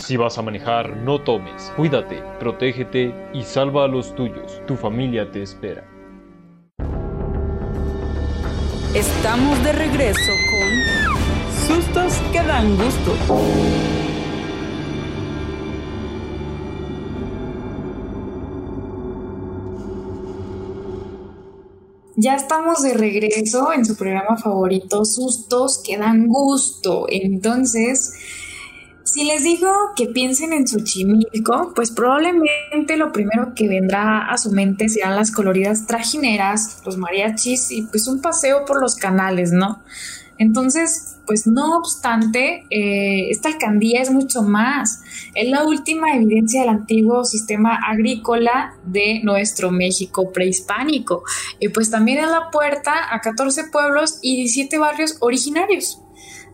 [0.04, 1.72] Si vas a manejar, no tomes.
[1.76, 4.60] Cuídate, protégete y salva a los tuyos.
[4.66, 5.82] Tu familia te espera.
[8.94, 13.16] Estamos de regreso con Sustos que dan gusto.
[22.16, 27.06] Ya estamos de regreso en su programa favorito, Sustos que dan gusto.
[27.08, 28.43] Entonces,
[29.04, 34.50] si les digo que piensen en Xochimilco, pues probablemente lo primero que vendrá a su
[34.50, 39.82] mente serán las coloridas trajineras, los mariachis y pues un paseo por los canales, ¿no?
[40.38, 45.02] Entonces, pues no obstante, eh, esta alcaldía es mucho más.
[45.34, 51.22] Es la última evidencia del antiguo sistema agrícola de nuestro México prehispánico.
[51.60, 56.03] Y pues también es la puerta a 14 pueblos y 17 barrios originarios.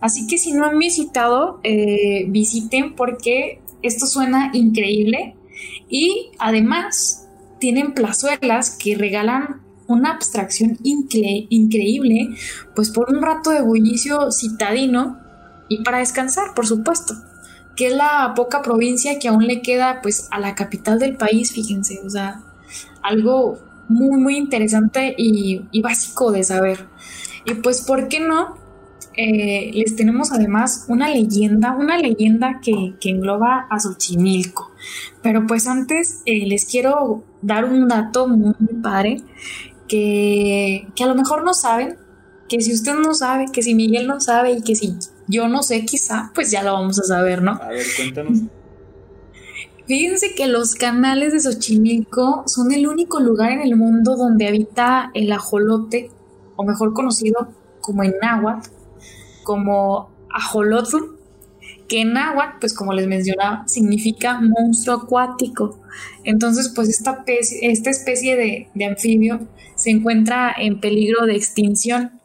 [0.01, 5.37] Así que si no han visitado, eh, visiten porque esto suena increíble.
[5.89, 12.29] Y además tienen plazuelas que regalan una abstracción increíble,
[12.75, 15.19] pues por un rato de bullicio citadino
[15.69, 17.15] y para descansar, por supuesto,
[17.77, 21.53] que es la poca provincia que aún le queda pues a la capital del país,
[21.53, 22.43] fíjense, o sea,
[23.03, 23.59] algo
[23.89, 26.87] muy, muy interesante y, básico de saber.
[27.45, 28.57] Y pues, ¿por qué no?
[29.17, 34.71] Eh, les tenemos además una leyenda, una leyenda que, engloba a Xochimilco.
[35.23, 39.23] Pero pues antes eh, les quiero dar un dato muy, padre
[39.89, 41.97] que, a lo mejor no saben,
[42.49, 44.95] que si usted no sabe, que si Miguel no sabe y que si
[45.29, 47.53] yo no sé quizá, pues ya lo vamos a saber, ¿no?
[47.53, 48.39] A ver, cuéntanos.
[49.87, 55.11] Fíjense que los canales de Xochimilco son el único lugar en el mundo donde habita
[55.15, 56.11] el ajolote,
[56.55, 57.49] o mejor conocido
[57.81, 58.71] como en náhuatl,
[59.42, 61.18] como ajolotl,
[61.88, 65.81] que en náhuatl, pues como les mencionaba, significa monstruo acuático.
[66.24, 69.48] Entonces, pues esta, esta especie de, de anfibio
[69.81, 72.20] se encuentra en peligro de extinción.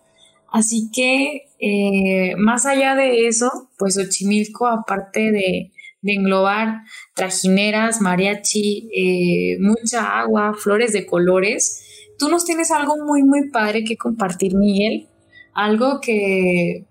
[0.51, 5.71] Así que, eh, más allá de eso, pues Ochimilco, aparte de,
[6.07, 6.81] englobar
[7.15, 11.83] trajineras, mariachi, eh, mucha agua, flores de colores,
[12.19, 15.07] tú nos tienes algo muy, muy padre que compartir, Miguel.
[15.55, 16.85] Algo que,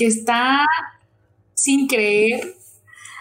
[0.00, 0.64] que está
[1.52, 2.54] sin creer.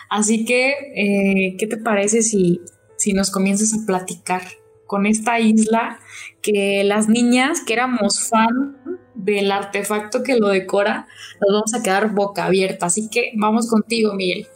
[0.10, 2.62] Así que, eh, ¿qué te parece si,
[2.96, 4.44] si nos comienzas a platicar
[4.88, 6.00] con esta isla
[6.42, 8.78] que las niñas que éramos fan
[9.14, 11.06] del artefacto que lo decora,
[11.42, 12.86] nos vamos a quedar boca abierta.
[12.86, 14.48] Así que vamos contigo, Miguel.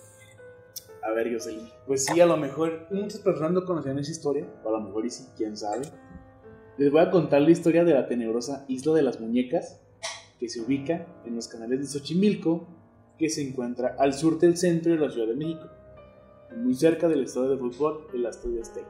[1.03, 1.67] A ver, Jocelyn.
[1.85, 5.05] Pues sí, a lo mejor muchas personas no conocían esa historia, o a lo mejor
[5.05, 5.81] y sí, quién sabe.
[6.77, 9.82] Les voy a contar la historia de la tenebrosa Isla de las Muñecas,
[10.39, 12.67] que se ubica en los canales de Xochimilco,
[13.17, 15.67] que se encuentra al sur del centro de la Ciudad de México,
[16.57, 18.87] muy cerca del estadio de fútbol, el Estadio Azteca.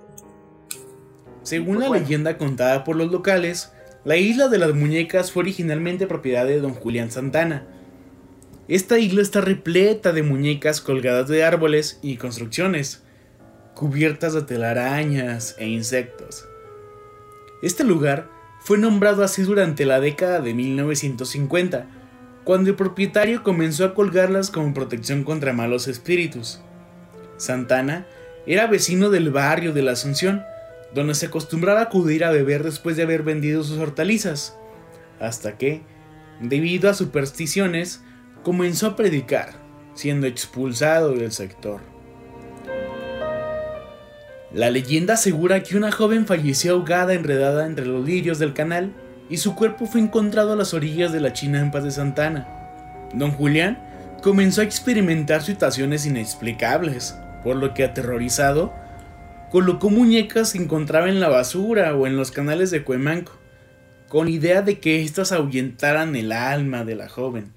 [1.44, 3.74] Según la leyenda contada por los locales,
[4.06, 7.68] la isla de las muñecas fue originalmente propiedad de don Julián Santana,
[8.70, 13.04] Esta isla está repleta de muñecas colgadas de árboles y construcciones,
[13.76, 16.48] cubiertas de telarañas e insectos.
[17.62, 18.30] Este lugar
[18.64, 21.86] fue nombrado así durante la década de 1950,
[22.46, 26.62] cuando el propietario comenzó a colgarlas como protección contra malos espíritus.
[27.36, 28.08] Santana
[28.46, 30.44] era vecino del barrio de la Asunción,
[30.94, 34.58] donde se acostumbraba a acudir a beber después de haber vendido sus hortalizas,
[35.20, 35.82] hasta que,
[36.40, 38.02] debido a supersticiones,
[38.44, 39.56] comenzó a predicar,
[39.94, 41.93] siendo expulsado del sector.
[44.54, 48.94] La leyenda asegura que una joven falleció ahogada enredada entre los lirios del canal
[49.28, 52.48] y su cuerpo fue encontrado a las orillas de la chinampa de Santana.
[53.16, 53.80] Don Julián
[54.22, 58.72] comenzó a experimentar situaciones inexplicables, por lo que aterrorizado,
[59.50, 63.32] colocó muñecas que encontraba en la basura o en los canales de Cuemanco,
[64.08, 67.54] con idea de que éstas ahuyentaran el alma de la joven.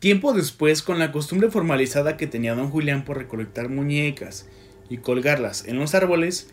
[0.00, 4.48] Tiempo después, con la costumbre formalizada que tenía don Julián por recolectar muñecas
[4.90, 6.50] y colgarlas en los árboles,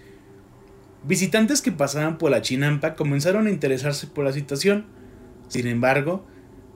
[1.04, 4.86] visitantes que pasaban por la chinampa comenzaron a interesarse por la situación.
[5.50, 6.26] Sin embargo,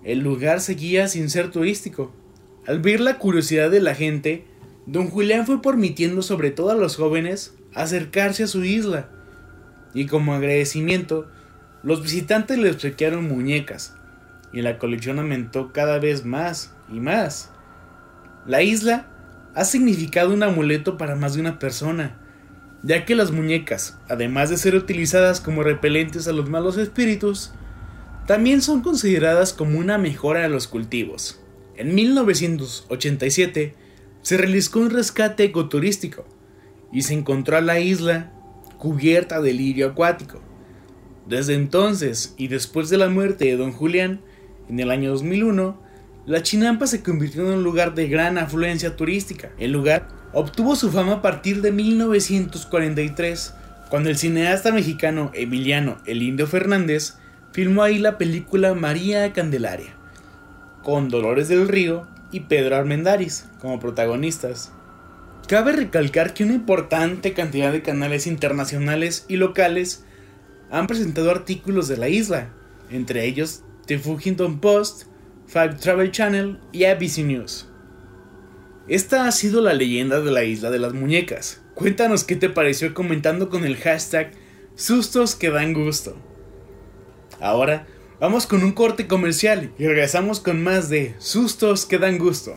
[0.04, 2.12] el lugar seguía sin ser turístico.
[2.66, 4.46] Al ver la curiosidad de la gente,
[4.88, 9.10] don Julián fue permitiendo sobre todo a los jóvenes acercarse a su isla.
[9.94, 11.30] Y como agradecimiento,
[11.84, 13.96] los visitantes le obsequiaron muñecas,
[14.54, 17.52] y la colección aumentó cada vez más y más.
[18.46, 19.11] La isla
[19.54, 22.20] ha significado un amuleto para más de una persona,
[22.84, 27.52] ya que las muñecas, además de ser utilizadas como repelentes a los malos espíritus,
[28.28, 31.42] también son consideradas como una mejora de los cultivos.
[31.76, 33.76] En 1987
[34.22, 36.26] se realizó un rescate ecoturístico
[36.92, 38.32] y se encontró a la isla
[38.78, 40.42] cubierta de lirio acuático.
[41.28, 44.22] Desde entonces y después de la muerte de don Julián,
[44.70, 45.82] en el año 2001,
[46.26, 49.50] la Chinampa se convirtió en un lugar de gran afluencia turística.
[49.58, 53.54] El lugar obtuvo su fama a partir de 1943,
[53.90, 57.16] cuando el cineasta mexicano Emiliano El Indio Fernández
[57.52, 59.94] filmó ahí la película María Candelaria,
[60.84, 64.72] con Dolores del Río y Pedro Armendáriz como protagonistas.
[65.48, 70.06] Cabe recalcar que una importante cantidad de canales internacionales y locales
[70.70, 72.50] han presentado artículos de la isla,
[72.90, 75.11] entre ellos The Huffington Post,
[75.52, 77.68] Five Travel Channel y ABC News.
[78.88, 81.62] Esta ha sido la leyenda de la isla de las muñecas.
[81.76, 84.32] Cuéntanos qué te pareció comentando con el hashtag
[84.76, 86.16] sustos que dan gusto.
[87.42, 87.86] Ahora
[88.22, 92.56] vamos con un corte comercial y regresamos con más de sustos que dan gusto.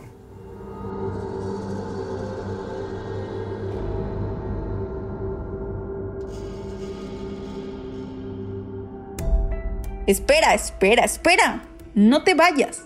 [10.07, 11.74] Espera, espera, espera.
[11.95, 12.83] No te vayas.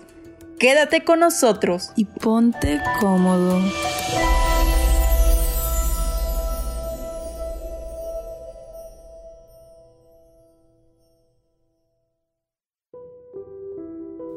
[0.60, 3.58] Quédate con nosotros y ponte cómodo.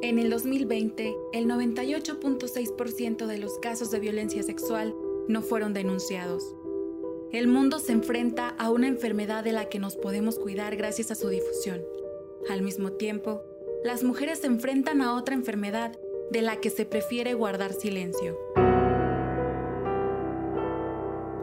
[0.02, 4.96] En el 2020, el 98.6% de los casos de violencia sexual
[5.28, 6.44] no fueron denunciados.
[7.32, 11.16] El mundo se enfrenta a una enfermedad de la que nos podemos cuidar gracias a
[11.16, 11.84] su difusión.
[12.50, 13.44] Al mismo tiempo,
[13.84, 15.92] las mujeres se enfrentan a otra enfermedad
[16.32, 18.38] de la que se prefiere guardar silencio.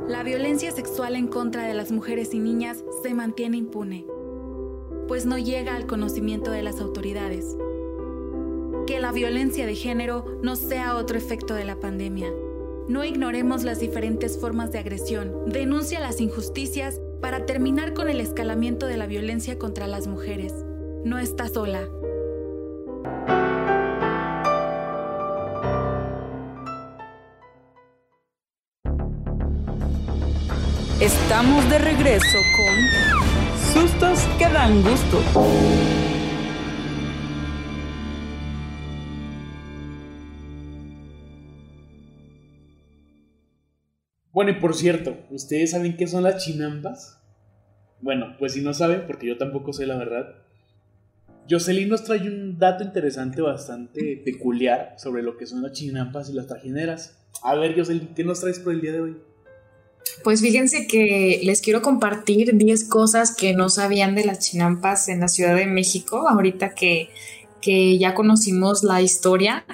[0.08, 4.06] La violencia sexual en contra de las mujeres y niñas se mantiene impune,
[5.06, 7.56] pues no llega al conocimiento de las autoridades.
[8.86, 12.32] Que la violencia de género no sea otro efecto de la pandemia.
[12.88, 15.44] No ignoremos las diferentes formas de agresión.
[15.46, 20.54] Denuncia las injusticias para terminar con el escalamiento de la violencia contra las mujeres.
[21.04, 21.88] No está sola.
[31.00, 32.76] Estamos de regreso con
[33.72, 35.22] Sustos que dan gusto.
[44.30, 47.18] Bueno, y por cierto, ¿ustedes saben qué son las chinampas?
[48.02, 50.26] Bueno, pues si no saben, porque yo tampoco sé la verdad,
[51.48, 56.34] Jocelyn nos trae un dato interesante bastante peculiar sobre lo que son las chinampas y
[56.34, 57.26] las trajineras.
[57.42, 59.29] A ver, Jocelyn, ¿qué nos traes por el día de hoy?
[60.22, 65.20] Pues fíjense que les quiero compartir 10 cosas que no sabían de las chinampas en
[65.20, 67.10] la Ciudad de México, ahorita que,
[67.62, 69.64] que ya conocimos la historia,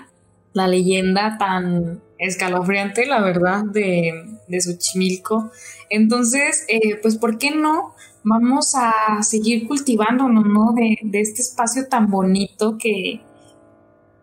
[0.52, 5.50] la leyenda tan escalofriante, la verdad, de, de Xochimilco.
[5.90, 7.96] Entonces, eh, pues, ¿por qué no?
[8.28, 10.72] vamos a seguir cultivándonos, ¿no?
[10.72, 13.20] De, este espacio tan bonito que,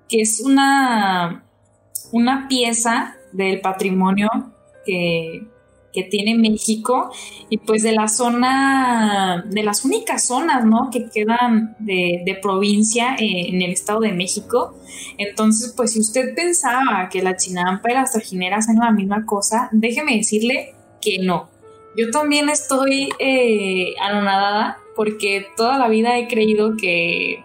[0.10, 1.46] que es una,
[2.12, 4.30] una pieza del patrimonio
[4.86, 5.48] que,
[5.94, 7.12] que tiene México
[7.50, 10.90] y pues de la zona, de las únicas zonas, ¿no?
[10.92, 14.76] Que quedan de, provincia eh, en el Estado de México.
[15.18, 19.70] Entonces, pues si usted pensaba que la chinampa y las trajineras eran la misma cosa,
[19.72, 21.50] déjeme decirle que no.
[21.96, 27.44] Yo también estoy eh, anonadada porque toda la vida he creído que,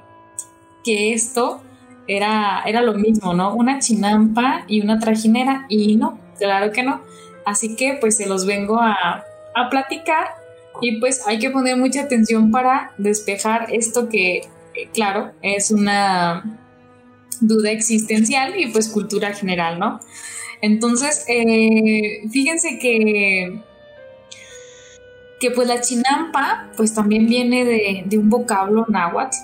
[0.84, 1.60] que esto
[2.06, 3.54] era, era lo mismo, ¿no?
[3.54, 7.02] Una chinampa y una trajinera y no, claro que no.
[7.44, 9.24] Así que pues se los vengo a,
[9.70, 10.36] platicar
[10.80, 16.60] y pues hay que poner mucha atención para despejar esto que, eh, claro, es una
[17.40, 19.98] duda existencial y pues cultura general, ¿no?
[20.60, 23.60] Entonces, eh, fíjense que,
[25.40, 29.36] que pues la chinampa pues también viene de, un vocablo náhuatl,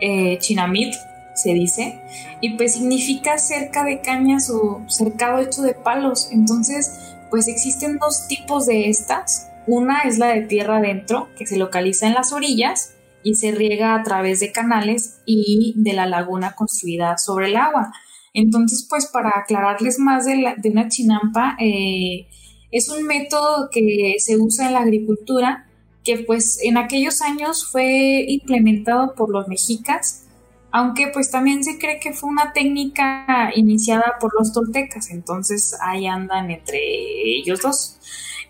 [0.00, 0.94] eh, chinamit,
[1.34, 2.00] se dice,
[2.40, 6.30] y pues significa cerca de cañas o cercado hecho de palos.
[6.32, 9.48] Entonces, pues existen dos tipos de estas.
[9.66, 13.94] Una es la de tierra adentro, que se localiza en las orillas y se riega
[13.94, 17.92] a través de canales y de la laguna construida sobre el agua.
[18.32, 22.28] Entonces, pues para aclararles más de, una chinampa, eh,
[22.70, 25.66] es un método que se usa en la agricultura
[26.04, 30.27] que pues en aquellos años fue implementado por los mexicas
[30.70, 36.06] aunque pues también se cree que fue una técnica iniciada por los toltecas, entonces ahí
[36.06, 37.98] andan entre ellos dos.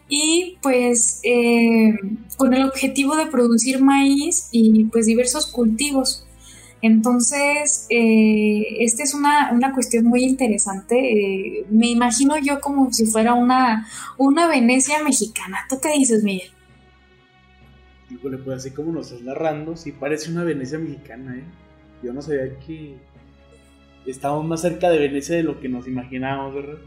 [0.09, 1.95] Y pues eh,
[2.37, 6.25] con el objetivo de producir maíz y pues diversos cultivos.
[6.81, 10.97] Entonces, eh, esta es una, cuestión muy interesante.
[10.97, 15.59] Eh, me imagino yo como si fuera una, una Venecia mexicana.
[15.69, 16.51] ¿Tú qué dices, Miguel?
[18.11, 21.45] Híjole, pues así como nos estás narrando, sí parece una Venecia mexicana, ¿eh?
[22.03, 22.97] Yo no sabía que
[24.07, 26.79] estamos más cerca de Venecia de lo que nos imaginábamos, ¿verdad?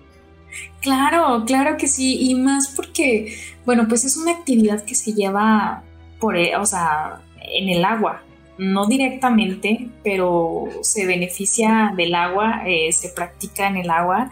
[0.81, 3.35] Claro, claro que sí, y más porque,
[3.65, 5.83] bueno, pues es una actividad que se lleva
[6.19, 8.23] por, e, o sea, en el agua,
[8.57, 14.31] no directamente, pero se beneficia del agua, eh, se practica en el agua,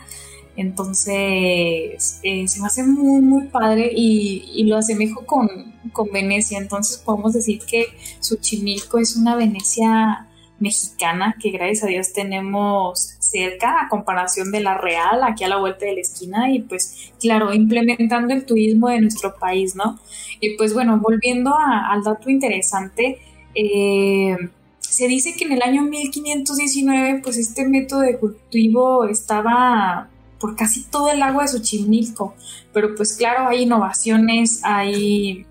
[0.58, 5.48] entonces eh, se me hace muy, muy padre y, y lo asemejo con,
[5.94, 7.86] con Venecia, entonces podemos decir que
[8.20, 10.28] Xochimilco es una Venecia
[10.60, 15.57] mexicana que gracias a Dios tenemos cerca a comparación de la real aquí a la
[15.57, 19.99] vuelta de la esquina y pues claro implementando el turismo de nuestro país no
[20.39, 23.20] y pues bueno volviendo al dato interesante
[23.55, 24.38] eh,
[24.80, 30.86] se dice que en el año 1519 pues este método de cultivo estaba por casi
[30.86, 32.36] todo el agua de Xochimilco
[32.74, 35.45] pero pues claro hay innovaciones hay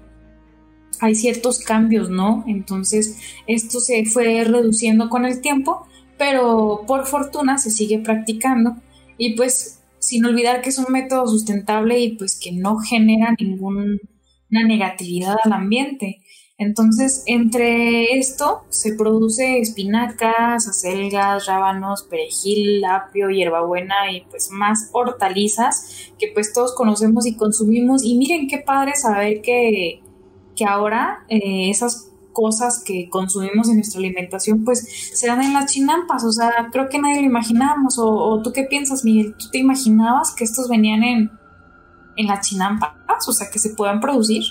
[1.01, 2.44] hay ciertos cambios, ¿no?
[2.46, 5.86] Entonces, esto se fue reduciendo con el tiempo,
[6.16, 8.76] pero por fortuna se sigue practicando
[9.16, 13.99] y pues sin olvidar que es un método sustentable y pues que no genera ninguna
[14.51, 16.20] negatividad al ambiente.
[16.61, 26.11] Entonces, entre esto se produce espinacas, acelgas, rábanos, perejil, apio, hierbabuena y pues más hortalizas
[26.18, 28.03] que pues todos conocemos y consumimos.
[28.05, 30.03] Y miren qué padre saber que
[30.59, 35.72] que ahora eh, esas cosas que consumimos en nuestra alimentación pues se dan en las
[35.72, 39.59] chinampas, o sea, creo que nadie lo imaginábamos, o, tú qué piensas, Miguel, ¿tú te
[39.59, 41.30] imaginabas que estos venían en,
[42.16, 42.92] en las chinampas,
[43.26, 44.44] o sea, que se puedan producir?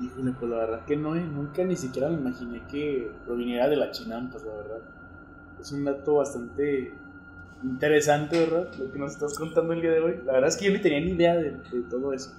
[0.00, 3.76] Híjole, pues la verdad que no, eh, nunca ni siquiera me imaginé que proviniera de
[3.76, 4.80] las chinampas, la verdad.
[5.60, 6.92] Es un dato bastante
[7.62, 8.74] interesante, ¿verdad?
[8.78, 10.20] Lo que nos estás contando el día de hoy.
[10.26, 11.52] La verdad es que yo ni tenía ni idea de
[11.88, 12.32] todo eso.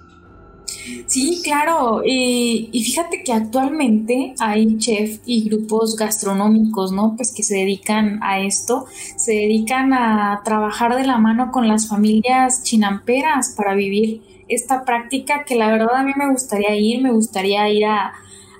[1.06, 2.02] Sí, claro.
[2.04, 7.14] y fíjate que actualmente hay chefs y grupos gastronómicos, ¿no?
[7.16, 11.88] Pues que se dedican a esto, se dedican a trabajar de la mano con las
[11.88, 17.12] familias chinamperas para vivir esta práctica que la verdad a mí me gustaría ir, me
[17.12, 18.12] gustaría ir a,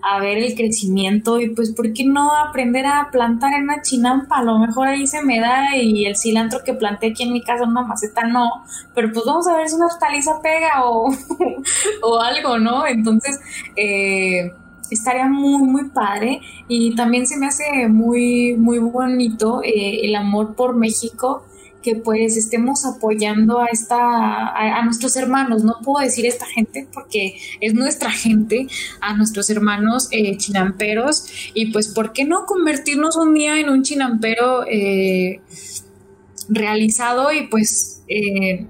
[0.07, 4.39] a ver el crecimiento y pues, ¿por qué no aprender a plantar en una chinampa?
[4.39, 7.43] A lo mejor ahí se me da y el cilantro que planté aquí en mi
[7.43, 11.11] casa en una maceta no, pero pues vamos a ver si una hortaliza pega o,
[12.03, 12.87] o algo, ¿no?
[12.87, 13.41] Entonces,
[13.77, 14.53] eh,
[14.91, 20.55] estaría muy, muy padre y también se me hace muy, muy bonito eh, el amor
[20.55, 21.47] por México
[21.85, 27.37] que pues estemos apoyando a esta a, nuestros hermanos no puedo decir esta gente porque
[27.61, 28.67] es nuestra gente
[29.01, 33.83] a nuestros hermanos eh, chinamperos y pues por qué no convertirnos un día en un
[33.83, 35.41] chinampero eh,
[36.49, 38.67] realizado y pues eh,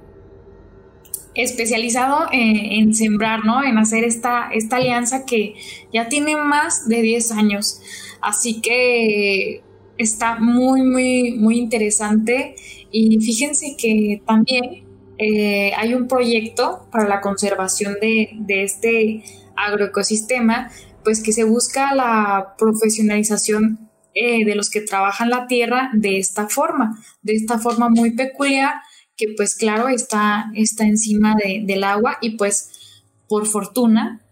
[1.34, 3.64] especializado en, sembrar, ¿no?
[3.64, 5.54] En hacer esta, esta alianza que
[5.92, 7.80] ya tiene más de 10 años.
[8.20, 9.62] Así que
[9.98, 12.56] está muy, muy, muy interesante
[12.96, 14.84] Y fíjense que también
[15.18, 19.24] eh, hay un proyecto para la conservación de, de este
[19.56, 20.70] agroecosistema,
[21.02, 26.48] pues que se busca la profesionalización eh, de los que trabajan la tierra de esta
[26.48, 28.74] forma, de esta forma muy peculiar,
[29.16, 31.34] que pues claro está, está encima
[31.64, 34.24] del agua y pues por fortuna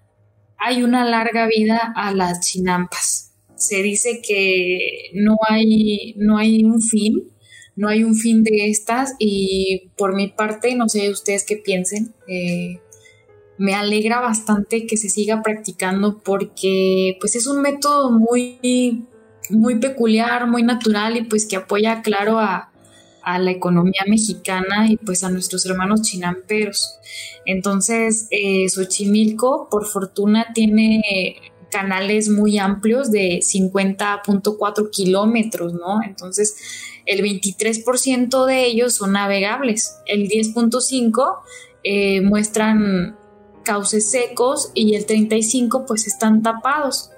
[0.57, 3.33] hay una larga vida a las chinampas.
[3.57, 7.33] Se dice que no hay, no hay un fin,
[7.77, 12.15] no hay un fin de estas y por mi parte, no sé ustedes qué piensen,
[12.29, 12.81] eh,
[13.59, 19.07] me alegra bastante que se siga practicando porque pues es un método muy,
[19.51, 22.69] muy peculiar, muy natural y pues que apoya claro a,
[23.25, 26.99] la economía mexicana y pues a nuestros hermanos chinamperos.
[27.47, 31.37] Entonces, eh, Xochimilco, por fortuna, tiene
[31.71, 36.03] canales muy amplios de 50.4 kilómetros, ¿no?
[36.05, 36.55] Entonces,
[37.07, 41.39] el 23% de ellos son navegables, el 10.5
[41.85, 43.17] eh, muestran
[43.65, 47.11] cauces secos y el 35 pues están tapados.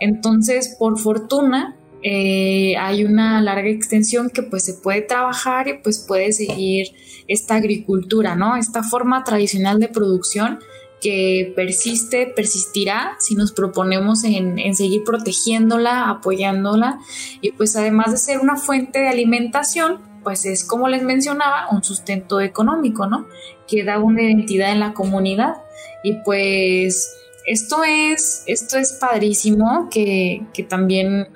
[0.00, 5.98] Entonces, por fortuna, eh, hay una larga extensión que pues se puede trabajar y pues
[6.06, 6.88] puede seguir
[7.26, 8.56] esta agricultura, ¿no?
[8.56, 10.60] Esta forma tradicional de producción
[11.00, 16.98] que persiste, persistirá si nos proponemos en, en, seguir protegiéndola, apoyándola
[17.40, 21.84] y pues además de ser una fuente de alimentación, pues es como les mencionaba, un
[21.84, 23.26] sustento económico, ¿no?
[23.68, 25.54] Que da una identidad en la comunidad
[26.02, 27.14] y pues
[27.46, 31.28] esto es, esto es padrísimo que, también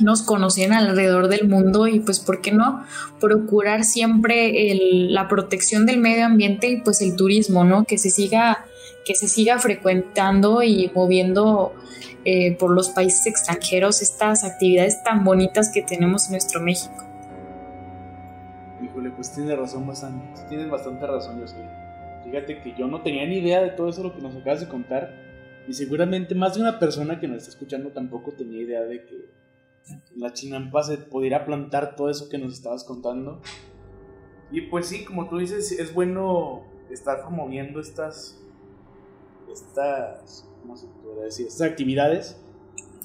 [0.00, 2.84] nos conocen alrededor del mundo y pues por qué no
[3.20, 4.76] procurar siempre
[5.10, 7.84] la protección del medio ambiente y pues el turismo, ¿no?
[7.84, 8.66] Que se siga,
[9.04, 11.74] que se siga frecuentando y moviendo
[12.24, 17.04] eh, por los países extranjeros estas actividades tan bonitas que tenemos en nuestro México.
[18.82, 21.56] Híjole, pues tiene razón bastante, tienes bastante razón, yo sé.
[22.24, 24.68] Fíjate que yo no tenía ni idea de todo eso lo que nos acabas de
[24.68, 25.14] contar.
[25.66, 29.30] Y seguramente más de una persona que nos está escuchando tampoco tenía idea de que
[30.16, 33.40] la chinampa se pudiera plantar todo eso que nos estabas contando.
[34.50, 38.40] Y pues sí, como tú dices, es bueno estar promoviendo estas,
[39.52, 40.86] estas, ¿cómo se
[41.24, 41.46] decir?
[41.46, 42.40] Estas actividades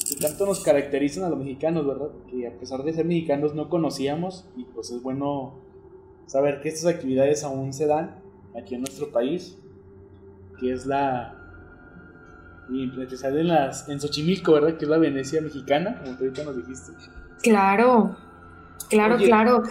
[0.08, 2.10] que tanto nos caracterizan a los mexicanos, ¿verdad?
[2.30, 5.60] Que a pesar de ser mexicanos no conocíamos y pues es bueno
[6.26, 8.22] saber que estas actividades aún se dan
[8.56, 9.58] aquí en nuestro país,
[10.60, 11.43] que es la...
[12.70, 14.78] Y te sale en, las, en Xochimilco, ¿verdad?
[14.78, 16.94] Que es la Venecia mexicana, como tú ahorita nos dijiste.
[17.42, 18.16] Claro,
[18.90, 19.64] claro, claro.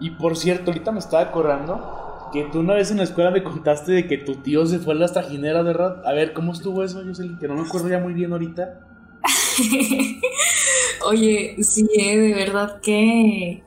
[0.00, 3.42] Y por cierto, ahorita me estaba acordando que tú una vez en la escuela me
[3.42, 6.02] contaste de que tu tío se fue a las trajineras, ¿verdad?
[6.04, 7.02] A ver, ¿cómo estuvo eso?
[7.02, 8.80] Yo sé que no me acuerdo ya muy bien ahorita.
[11.06, 13.62] Oye, sí, eh, de verdad que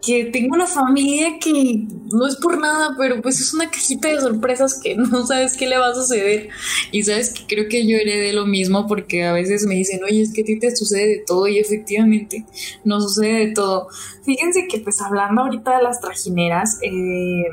[0.00, 4.20] que tengo una familia que no es por nada, pero pues es una cajita de
[4.20, 6.48] sorpresas que no sabes qué le va a suceder.
[6.92, 10.22] Y sabes que creo que yo heredé lo mismo porque a veces me dicen, oye,
[10.22, 12.44] es que a ti te sucede de todo y efectivamente
[12.84, 13.88] no sucede de todo.
[14.24, 17.44] Fíjense que pues hablando ahorita de las trajineras, eh,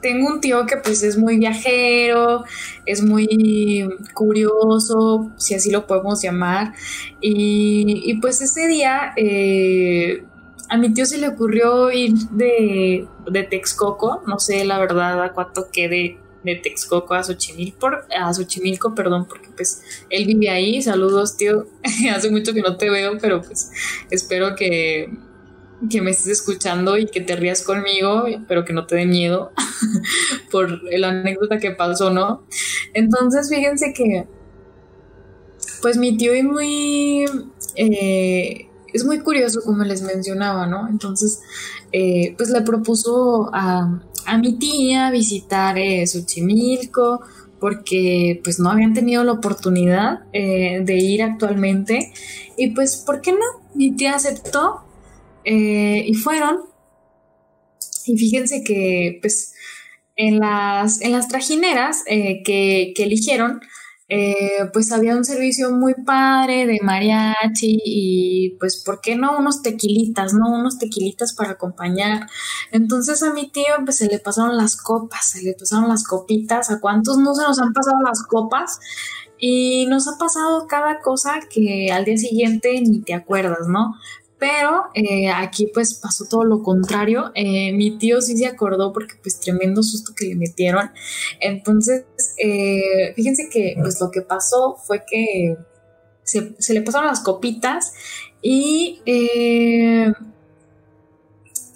[0.00, 2.44] tengo un tío que pues es muy viajero,
[2.86, 6.74] es muy curioso, si así lo podemos llamar.
[7.20, 9.12] Y, pues ese día...
[9.16, 10.24] Eh,
[10.68, 15.32] a mi tío se le ocurrió ir de, de Texcoco, no sé la verdad a
[15.32, 20.80] cuánto quede de Texcoco a Xochimilco, a Xochimilco, perdón, porque pues él vive ahí.
[20.82, 21.66] Saludos, tío.
[22.14, 23.70] Hace mucho que no te veo, pero pues
[24.10, 25.10] espero que,
[25.90, 29.52] que me estés escuchando y que te rías conmigo, pero que no te dé miedo
[30.50, 32.44] por la anécdota que pasó, ¿no?
[32.94, 34.26] Entonces, fíjense que,
[35.82, 37.24] pues mi tío es muy...
[37.74, 40.88] Eh, es muy curioso como les mencionaba, ¿no?
[40.88, 41.40] Entonces,
[41.92, 44.00] eh, pues le propuso a,
[44.40, 47.22] mi tía visitar eh, Xochimilco
[47.58, 52.12] porque pues no habían tenido la oportunidad eh, de ir actualmente
[52.56, 53.38] y pues, ¿por qué no?
[53.74, 54.84] Mi tía aceptó
[55.44, 56.58] y fueron
[58.04, 59.54] y fíjense que pues
[60.14, 63.60] en las, en las trajineras que, que eligieron,
[64.10, 69.60] eh, pues había un servicio muy padre de mariachi y pues, ¿por qué no unos
[69.60, 70.48] tequilitas, no?
[70.50, 72.26] Unos tequilitas para acompañar.
[72.72, 76.70] Entonces a mi tío pues se le pasaron las copas, se le pasaron las copitas.
[76.70, 78.80] ¿A cuántos no se nos han pasado las copas?
[79.40, 83.94] Y nos ha pasado cada cosa que al día siguiente ni te acuerdas, ¿no?
[84.38, 87.32] Pero eh, aquí pues pasó todo lo contrario.
[87.34, 90.90] Eh, mi tío sí se acordó porque pues tremendo susto que le metieron.
[91.40, 92.04] Entonces,
[92.42, 95.56] eh, fíjense que pues lo que pasó fue que
[96.22, 97.92] se, le pasaron las copitas
[98.40, 99.00] y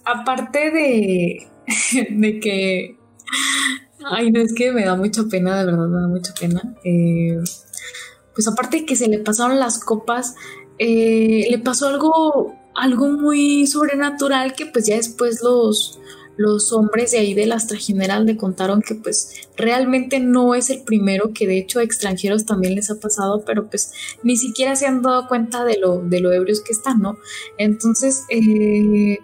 [0.04, 1.48] aparte de,
[2.10, 2.96] de que,
[4.04, 6.62] ay, no es que me da mucha pena, de verdad me da mucha pena.
[8.34, 10.36] Pues aparte de que se le pasaron las copas,
[10.78, 16.00] eh, le pasó algo, algo muy sobrenatural que pues ya después los,
[16.36, 20.82] los hombres de ahí del Astra General le contaron que pues realmente no es el
[20.82, 23.92] primero, que de hecho a extranjeros también les ha pasado, pero pues
[24.22, 27.18] ni siquiera se han dado cuenta de lo, de lo ebrios que están, ¿no?
[27.58, 29.18] Entonces, eh,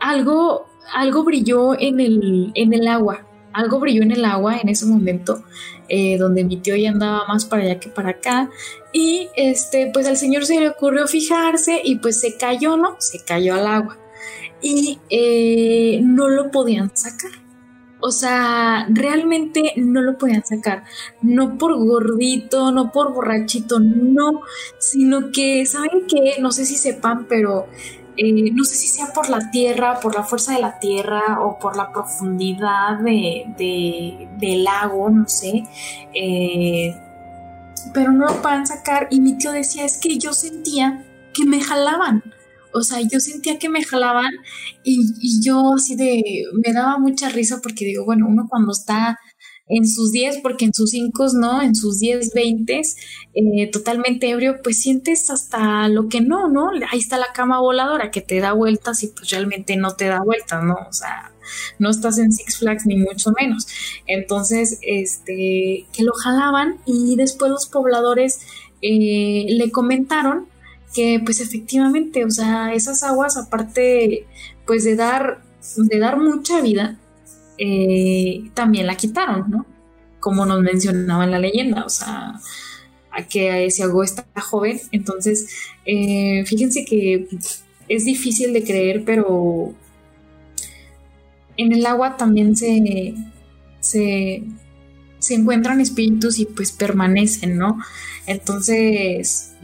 [0.00, 4.86] algo, algo brilló en el, en el agua, algo brilló en el agua en ese
[4.86, 5.42] momento,
[5.88, 8.50] eh, donde mi tío ya andaba más para allá que para acá,
[8.92, 12.96] y este, pues al señor se le ocurrió fijarse y pues se cayó, ¿no?
[12.98, 13.98] Se cayó al agua
[14.60, 17.30] y eh, no lo podían sacar.
[18.00, 20.84] O sea, realmente no lo podían sacar.
[21.22, 24.42] No por gordito, no por borrachito, no,
[24.78, 26.34] sino que, ¿saben qué?
[26.40, 27.66] No sé si sepan, pero
[28.16, 31.58] eh, no sé si sea por la tierra, por la fuerza de la tierra o
[31.58, 35.64] por la profundidad de, del lago, no sé.
[36.14, 36.94] Eh,
[37.92, 41.60] pero no lo puedan sacar y mi tío decía, es que yo sentía que me
[41.60, 42.22] jalaban.
[42.72, 44.32] O sea, yo sentía que me jalaban
[44.82, 49.18] y, yo así de, me daba mucha risa porque digo, bueno, uno cuando está
[49.68, 52.82] en sus 10, porque en sus 5 no, en sus 10, 20,
[53.34, 56.70] eh, totalmente ebrio, pues sientes hasta lo que no, ¿no?
[56.90, 60.20] Ahí está la cama voladora que te da vueltas y pues realmente no te da
[60.22, 60.76] vueltas, ¿no?
[60.88, 61.32] O sea,
[61.78, 63.66] no estás en Six Flags ni mucho menos.
[64.06, 68.40] Entonces, este, que lo jalaban y después los pobladores
[68.82, 70.46] eh, le comentaron
[70.94, 74.26] que pues efectivamente, o sea, esas aguas aparte
[74.64, 75.42] pues de dar,
[75.76, 76.98] de dar mucha vida,
[77.58, 79.66] eh, también la quitaron, ¿no?
[80.20, 82.40] Como nos mencionaba en la leyenda, o sea,
[83.10, 84.80] a que se ahogó esta joven.
[84.92, 85.48] Entonces,
[85.84, 87.28] eh, fíjense que
[87.88, 89.74] es difícil de creer, pero
[91.56, 93.14] en el agua también se,
[93.80, 94.42] se,
[95.18, 97.78] se encuentran espíritus y pues permanecen, ¿no?
[98.26, 99.54] Entonces,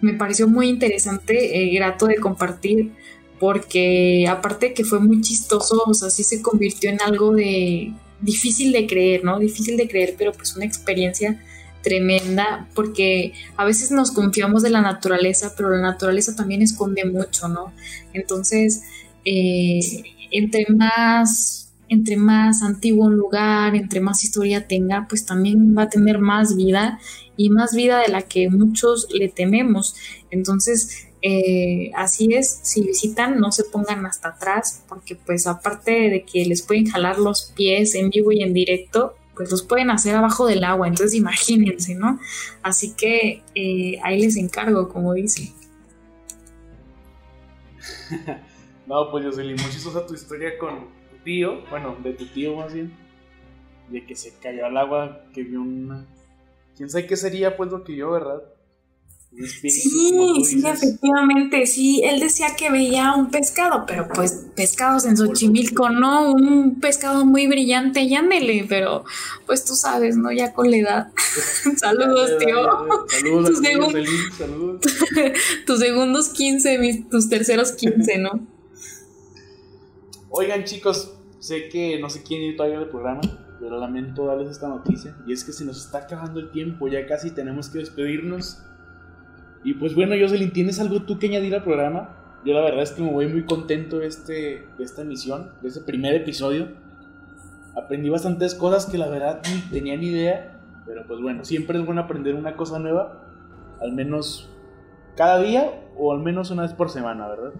[0.00, 2.92] me pareció muy interesante, eh, grato de compartir,
[3.40, 8.70] porque aparte que fue muy chistoso, o sea, sí se convirtió en algo de difícil
[8.70, 9.38] de creer, ¿no?
[9.38, 11.42] Difícil de creer, pero pues una experiencia
[11.82, 17.48] tremenda, porque a veces nos confiamos de la naturaleza, pero la naturaleza también esconde mucho,
[17.48, 17.72] ¿no?
[18.12, 18.82] Entonces,
[19.24, 19.80] eh,
[20.30, 25.88] entre más entre más antiguo un lugar, entre más historia tenga, pues también va a
[25.88, 27.00] tener más vida
[27.36, 29.96] y más vida de la que muchos le tememos.
[30.30, 36.24] Entonces, eh, así es, si visitan no se pongan hasta atrás porque pues aparte de
[36.24, 40.14] que les pueden jalar los pies en vivo y en directo, pues los pueden hacer
[40.14, 42.18] abajo del agua, entonces imagínense, ¿no?
[42.62, 45.52] Así que eh, ahí les encargo, como dice.
[48.86, 52.72] no, pues Jocelyn, muy chistosa tu historia con tu tío, bueno, de tu tío más
[52.72, 52.92] bien,
[53.88, 56.06] de que se cayó al agua, que vio una
[56.80, 58.42] quién sabe qué sería pues lo que yo, ¿verdad?
[59.32, 65.88] Sí, sí, efectivamente, sí, él decía que veía un pescado, pero pues pescados en Xochimilco,
[65.88, 69.04] no, un pescado muy brillante, llámele, pero
[69.46, 70.32] pues tú sabes, ¿no?
[70.32, 71.12] Ya con la edad.
[71.76, 72.56] saludos, tío.
[73.08, 74.80] Saludos, tus, saludos.
[75.66, 78.46] tus segundos 15, tus terceros 15, ¿no?
[80.30, 83.20] Oigan, chicos, sé que no sé quién ir todavía el programa,
[83.60, 85.16] pero lamento darles esta noticia.
[85.24, 88.58] Y es que se nos está acabando el tiempo, ya casi tenemos que despedirnos.
[89.64, 92.16] Y pues bueno, Jocelyn, ¿tienes algo tú que añadir al programa?
[92.44, 95.68] Yo la verdad es que me voy muy contento de, este, de esta emisión, de
[95.68, 96.68] este primer episodio.
[97.76, 100.60] Aprendí bastantes cosas que la verdad ni tenía ni idea.
[100.86, 103.26] Pero pues bueno, siempre es bueno aprender una cosa nueva.
[103.80, 104.50] Al menos
[105.16, 107.52] cada día o al menos una vez por semana, ¿verdad?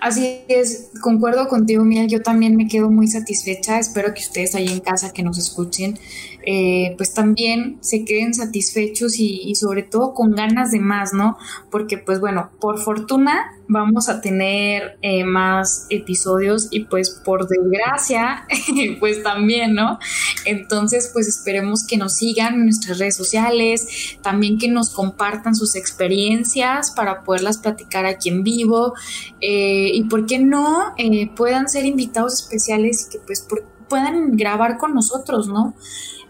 [0.00, 2.08] Así es, concuerdo contigo, Miel.
[2.08, 3.78] Yo también me quedo muy satisfecha.
[3.78, 5.98] Espero que ustedes ahí en casa que nos escuchen,
[6.46, 11.36] eh, pues también se queden satisfechos y, y, sobre todo con ganas de más, ¿no?
[11.70, 18.46] Porque, pues bueno, por fortuna vamos a tener eh, más episodios y pues por desgracia,
[19.00, 19.98] pues también, ¿no?
[20.44, 25.76] Entonces, pues esperemos que nos sigan en nuestras redes sociales, también que nos compartan sus
[25.76, 28.94] experiencias para poderlas platicar aquí en vivo
[29.40, 30.94] eh, y, ¿por qué no?
[30.96, 33.46] Eh, puedan ser invitados especiales y que pues
[33.88, 35.74] puedan grabar con nosotros, ¿no?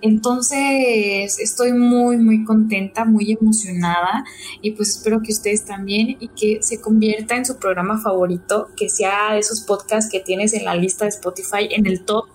[0.01, 4.24] Entonces estoy muy, muy contenta, muy emocionada
[4.62, 8.88] y pues espero que ustedes también y que se convierta en su programa favorito, que
[8.88, 12.26] sea de esos podcasts que tienes en la lista de Spotify en el top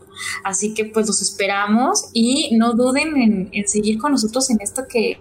[0.43, 5.17] Así que pues los esperamos y no duden en, seguir con nosotros en esto que,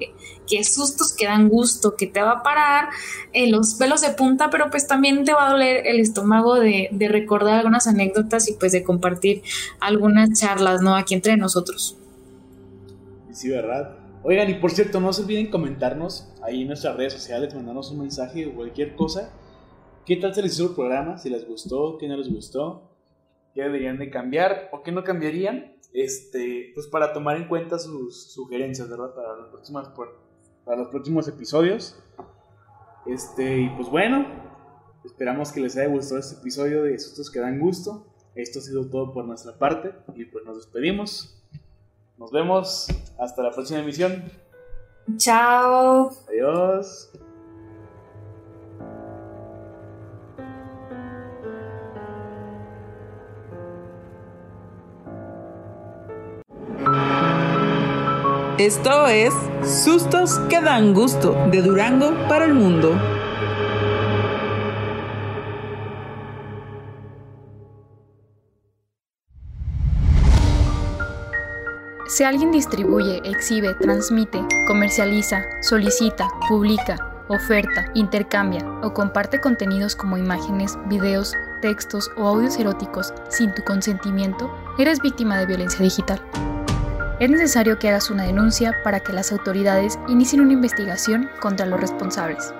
[0.46, 2.88] que sustos que dan gusto, que te va a parar
[3.32, 6.88] eh, los pelos de punta, pero pues también te va a doler el estómago de,
[6.92, 9.42] de recordar algunas anécdotas y pues de compartir
[9.80, 10.96] algunas charlas, ¿no?
[10.96, 12.01] Aquí entre nosotros.
[13.32, 13.98] Sí, ¿verdad?
[14.22, 18.00] Oigan, y por cierto, no se olviden comentarnos ahí en nuestras redes sociales, mandarnos un
[18.00, 19.32] mensaje o cualquier cosa.
[20.06, 21.18] ¿Qué tal se les hizo el programa?
[21.18, 22.90] Si les gustó, qué no les gustó,
[23.54, 25.76] qué deberían de cambiar o qué no cambiarían.
[25.92, 29.14] Este, pues para tomar en cuenta sus sugerencias, ¿verdad?
[29.14, 29.88] Para los próximos,
[30.64, 32.00] para los próximos episodios.
[33.06, 34.26] Este, y pues bueno,
[35.04, 38.06] esperamos que les haya gustado este episodio de Sustos que dan gusto.
[38.34, 41.41] Esto ha sido todo por nuestra parte y pues nos despedimos.
[42.22, 42.86] Nos vemos.
[43.18, 44.22] Hasta la próxima emisión.
[45.16, 46.12] Chao.
[46.28, 47.10] Adiós.
[58.56, 62.96] Esto es Sustos que dan gusto de Durango para el mundo.
[72.12, 80.76] Si alguien distribuye, exhibe, transmite, comercializa, solicita, publica, oferta, intercambia o comparte contenidos como imágenes,
[80.88, 81.32] videos,
[81.62, 86.20] textos o audios eróticos sin tu consentimiento, eres víctima de violencia digital.
[87.18, 91.80] Es necesario que hagas una denuncia para que las autoridades inicien una investigación contra los
[91.80, 92.52] responsables.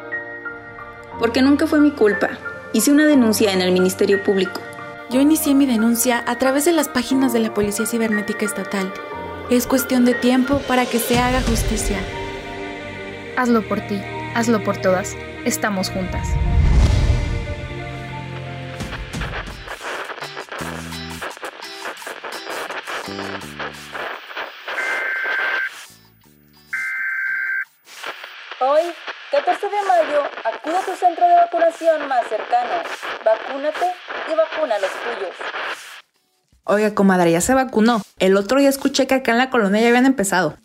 [1.18, 2.30] Porque nunca fue mi culpa.
[2.72, 4.62] Hice una denuncia en el Ministerio Público.
[5.10, 8.90] Yo inicié mi denuncia a través de las páginas de la Policía Cibernética Estatal
[9.56, 11.98] es cuestión de tiempo para que se haga justicia.
[13.36, 14.00] Hazlo por ti,
[14.34, 15.14] hazlo por todas.
[15.44, 16.26] Estamos juntas.
[28.60, 28.82] Hoy,
[29.32, 32.82] 14 de mayo, acude a tu centro de vacunación más cercano.
[33.22, 33.92] Vacúnate
[34.32, 35.36] y vacuna a los tuyos.
[36.64, 38.00] Oiga, comadre, ya se vacunó.
[38.22, 40.56] El otro día escuché que acá en la colonia ya habían empezado.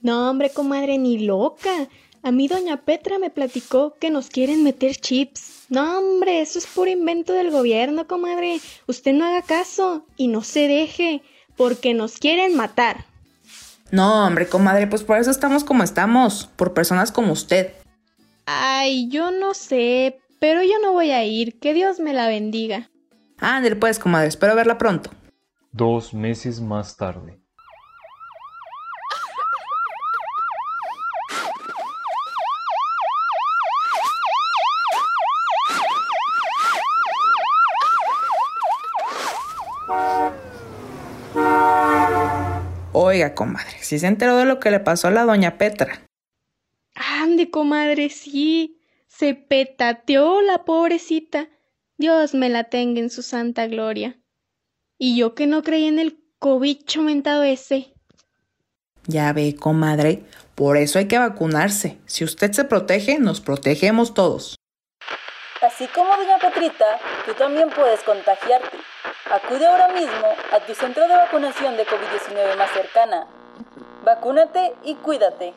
[0.00, 1.88] No, hombre, comadre, ni loca.
[2.22, 5.66] A mí doña Petra me platicó que nos quieren meter chips.
[5.68, 8.62] No, hombre, eso es puro invento del gobierno, comadre.
[8.86, 11.22] Usted no haga caso y no se deje,
[11.54, 13.04] porque nos quieren matar.
[13.90, 17.74] No, hombre, comadre, pues por eso estamos como estamos, por personas como usted.
[18.46, 21.58] Ay, yo no sé, pero yo no voy a ir.
[21.58, 22.88] Que Dios me la bendiga.
[23.36, 25.10] Ándale pues, comadre, espero verla pronto.
[25.76, 27.38] Dos meses más tarde.
[42.92, 46.06] Oiga, comadre, si se enteró de lo que le pasó a la doña Petra.
[46.94, 48.80] Ande, comadre, sí.
[49.08, 51.50] Se petateó la pobrecita.
[51.98, 54.18] Dios me la tenga en su santa gloria.
[54.98, 57.92] Y yo que no creí en el cobicho mentado ese.
[59.06, 60.22] Ya ve, comadre,
[60.54, 61.98] por eso hay que vacunarse.
[62.06, 64.56] Si usted se protege, nos protegemos todos.
[65.62, 68.78] Así como doña Petrita, tú también puedes contagiarte.
[69.30, 73.26] Acude ahora mismo a tu centro de vacunación de COVID-19 más cercana.
[74.04, 75.54] Vacúnate y cuídate.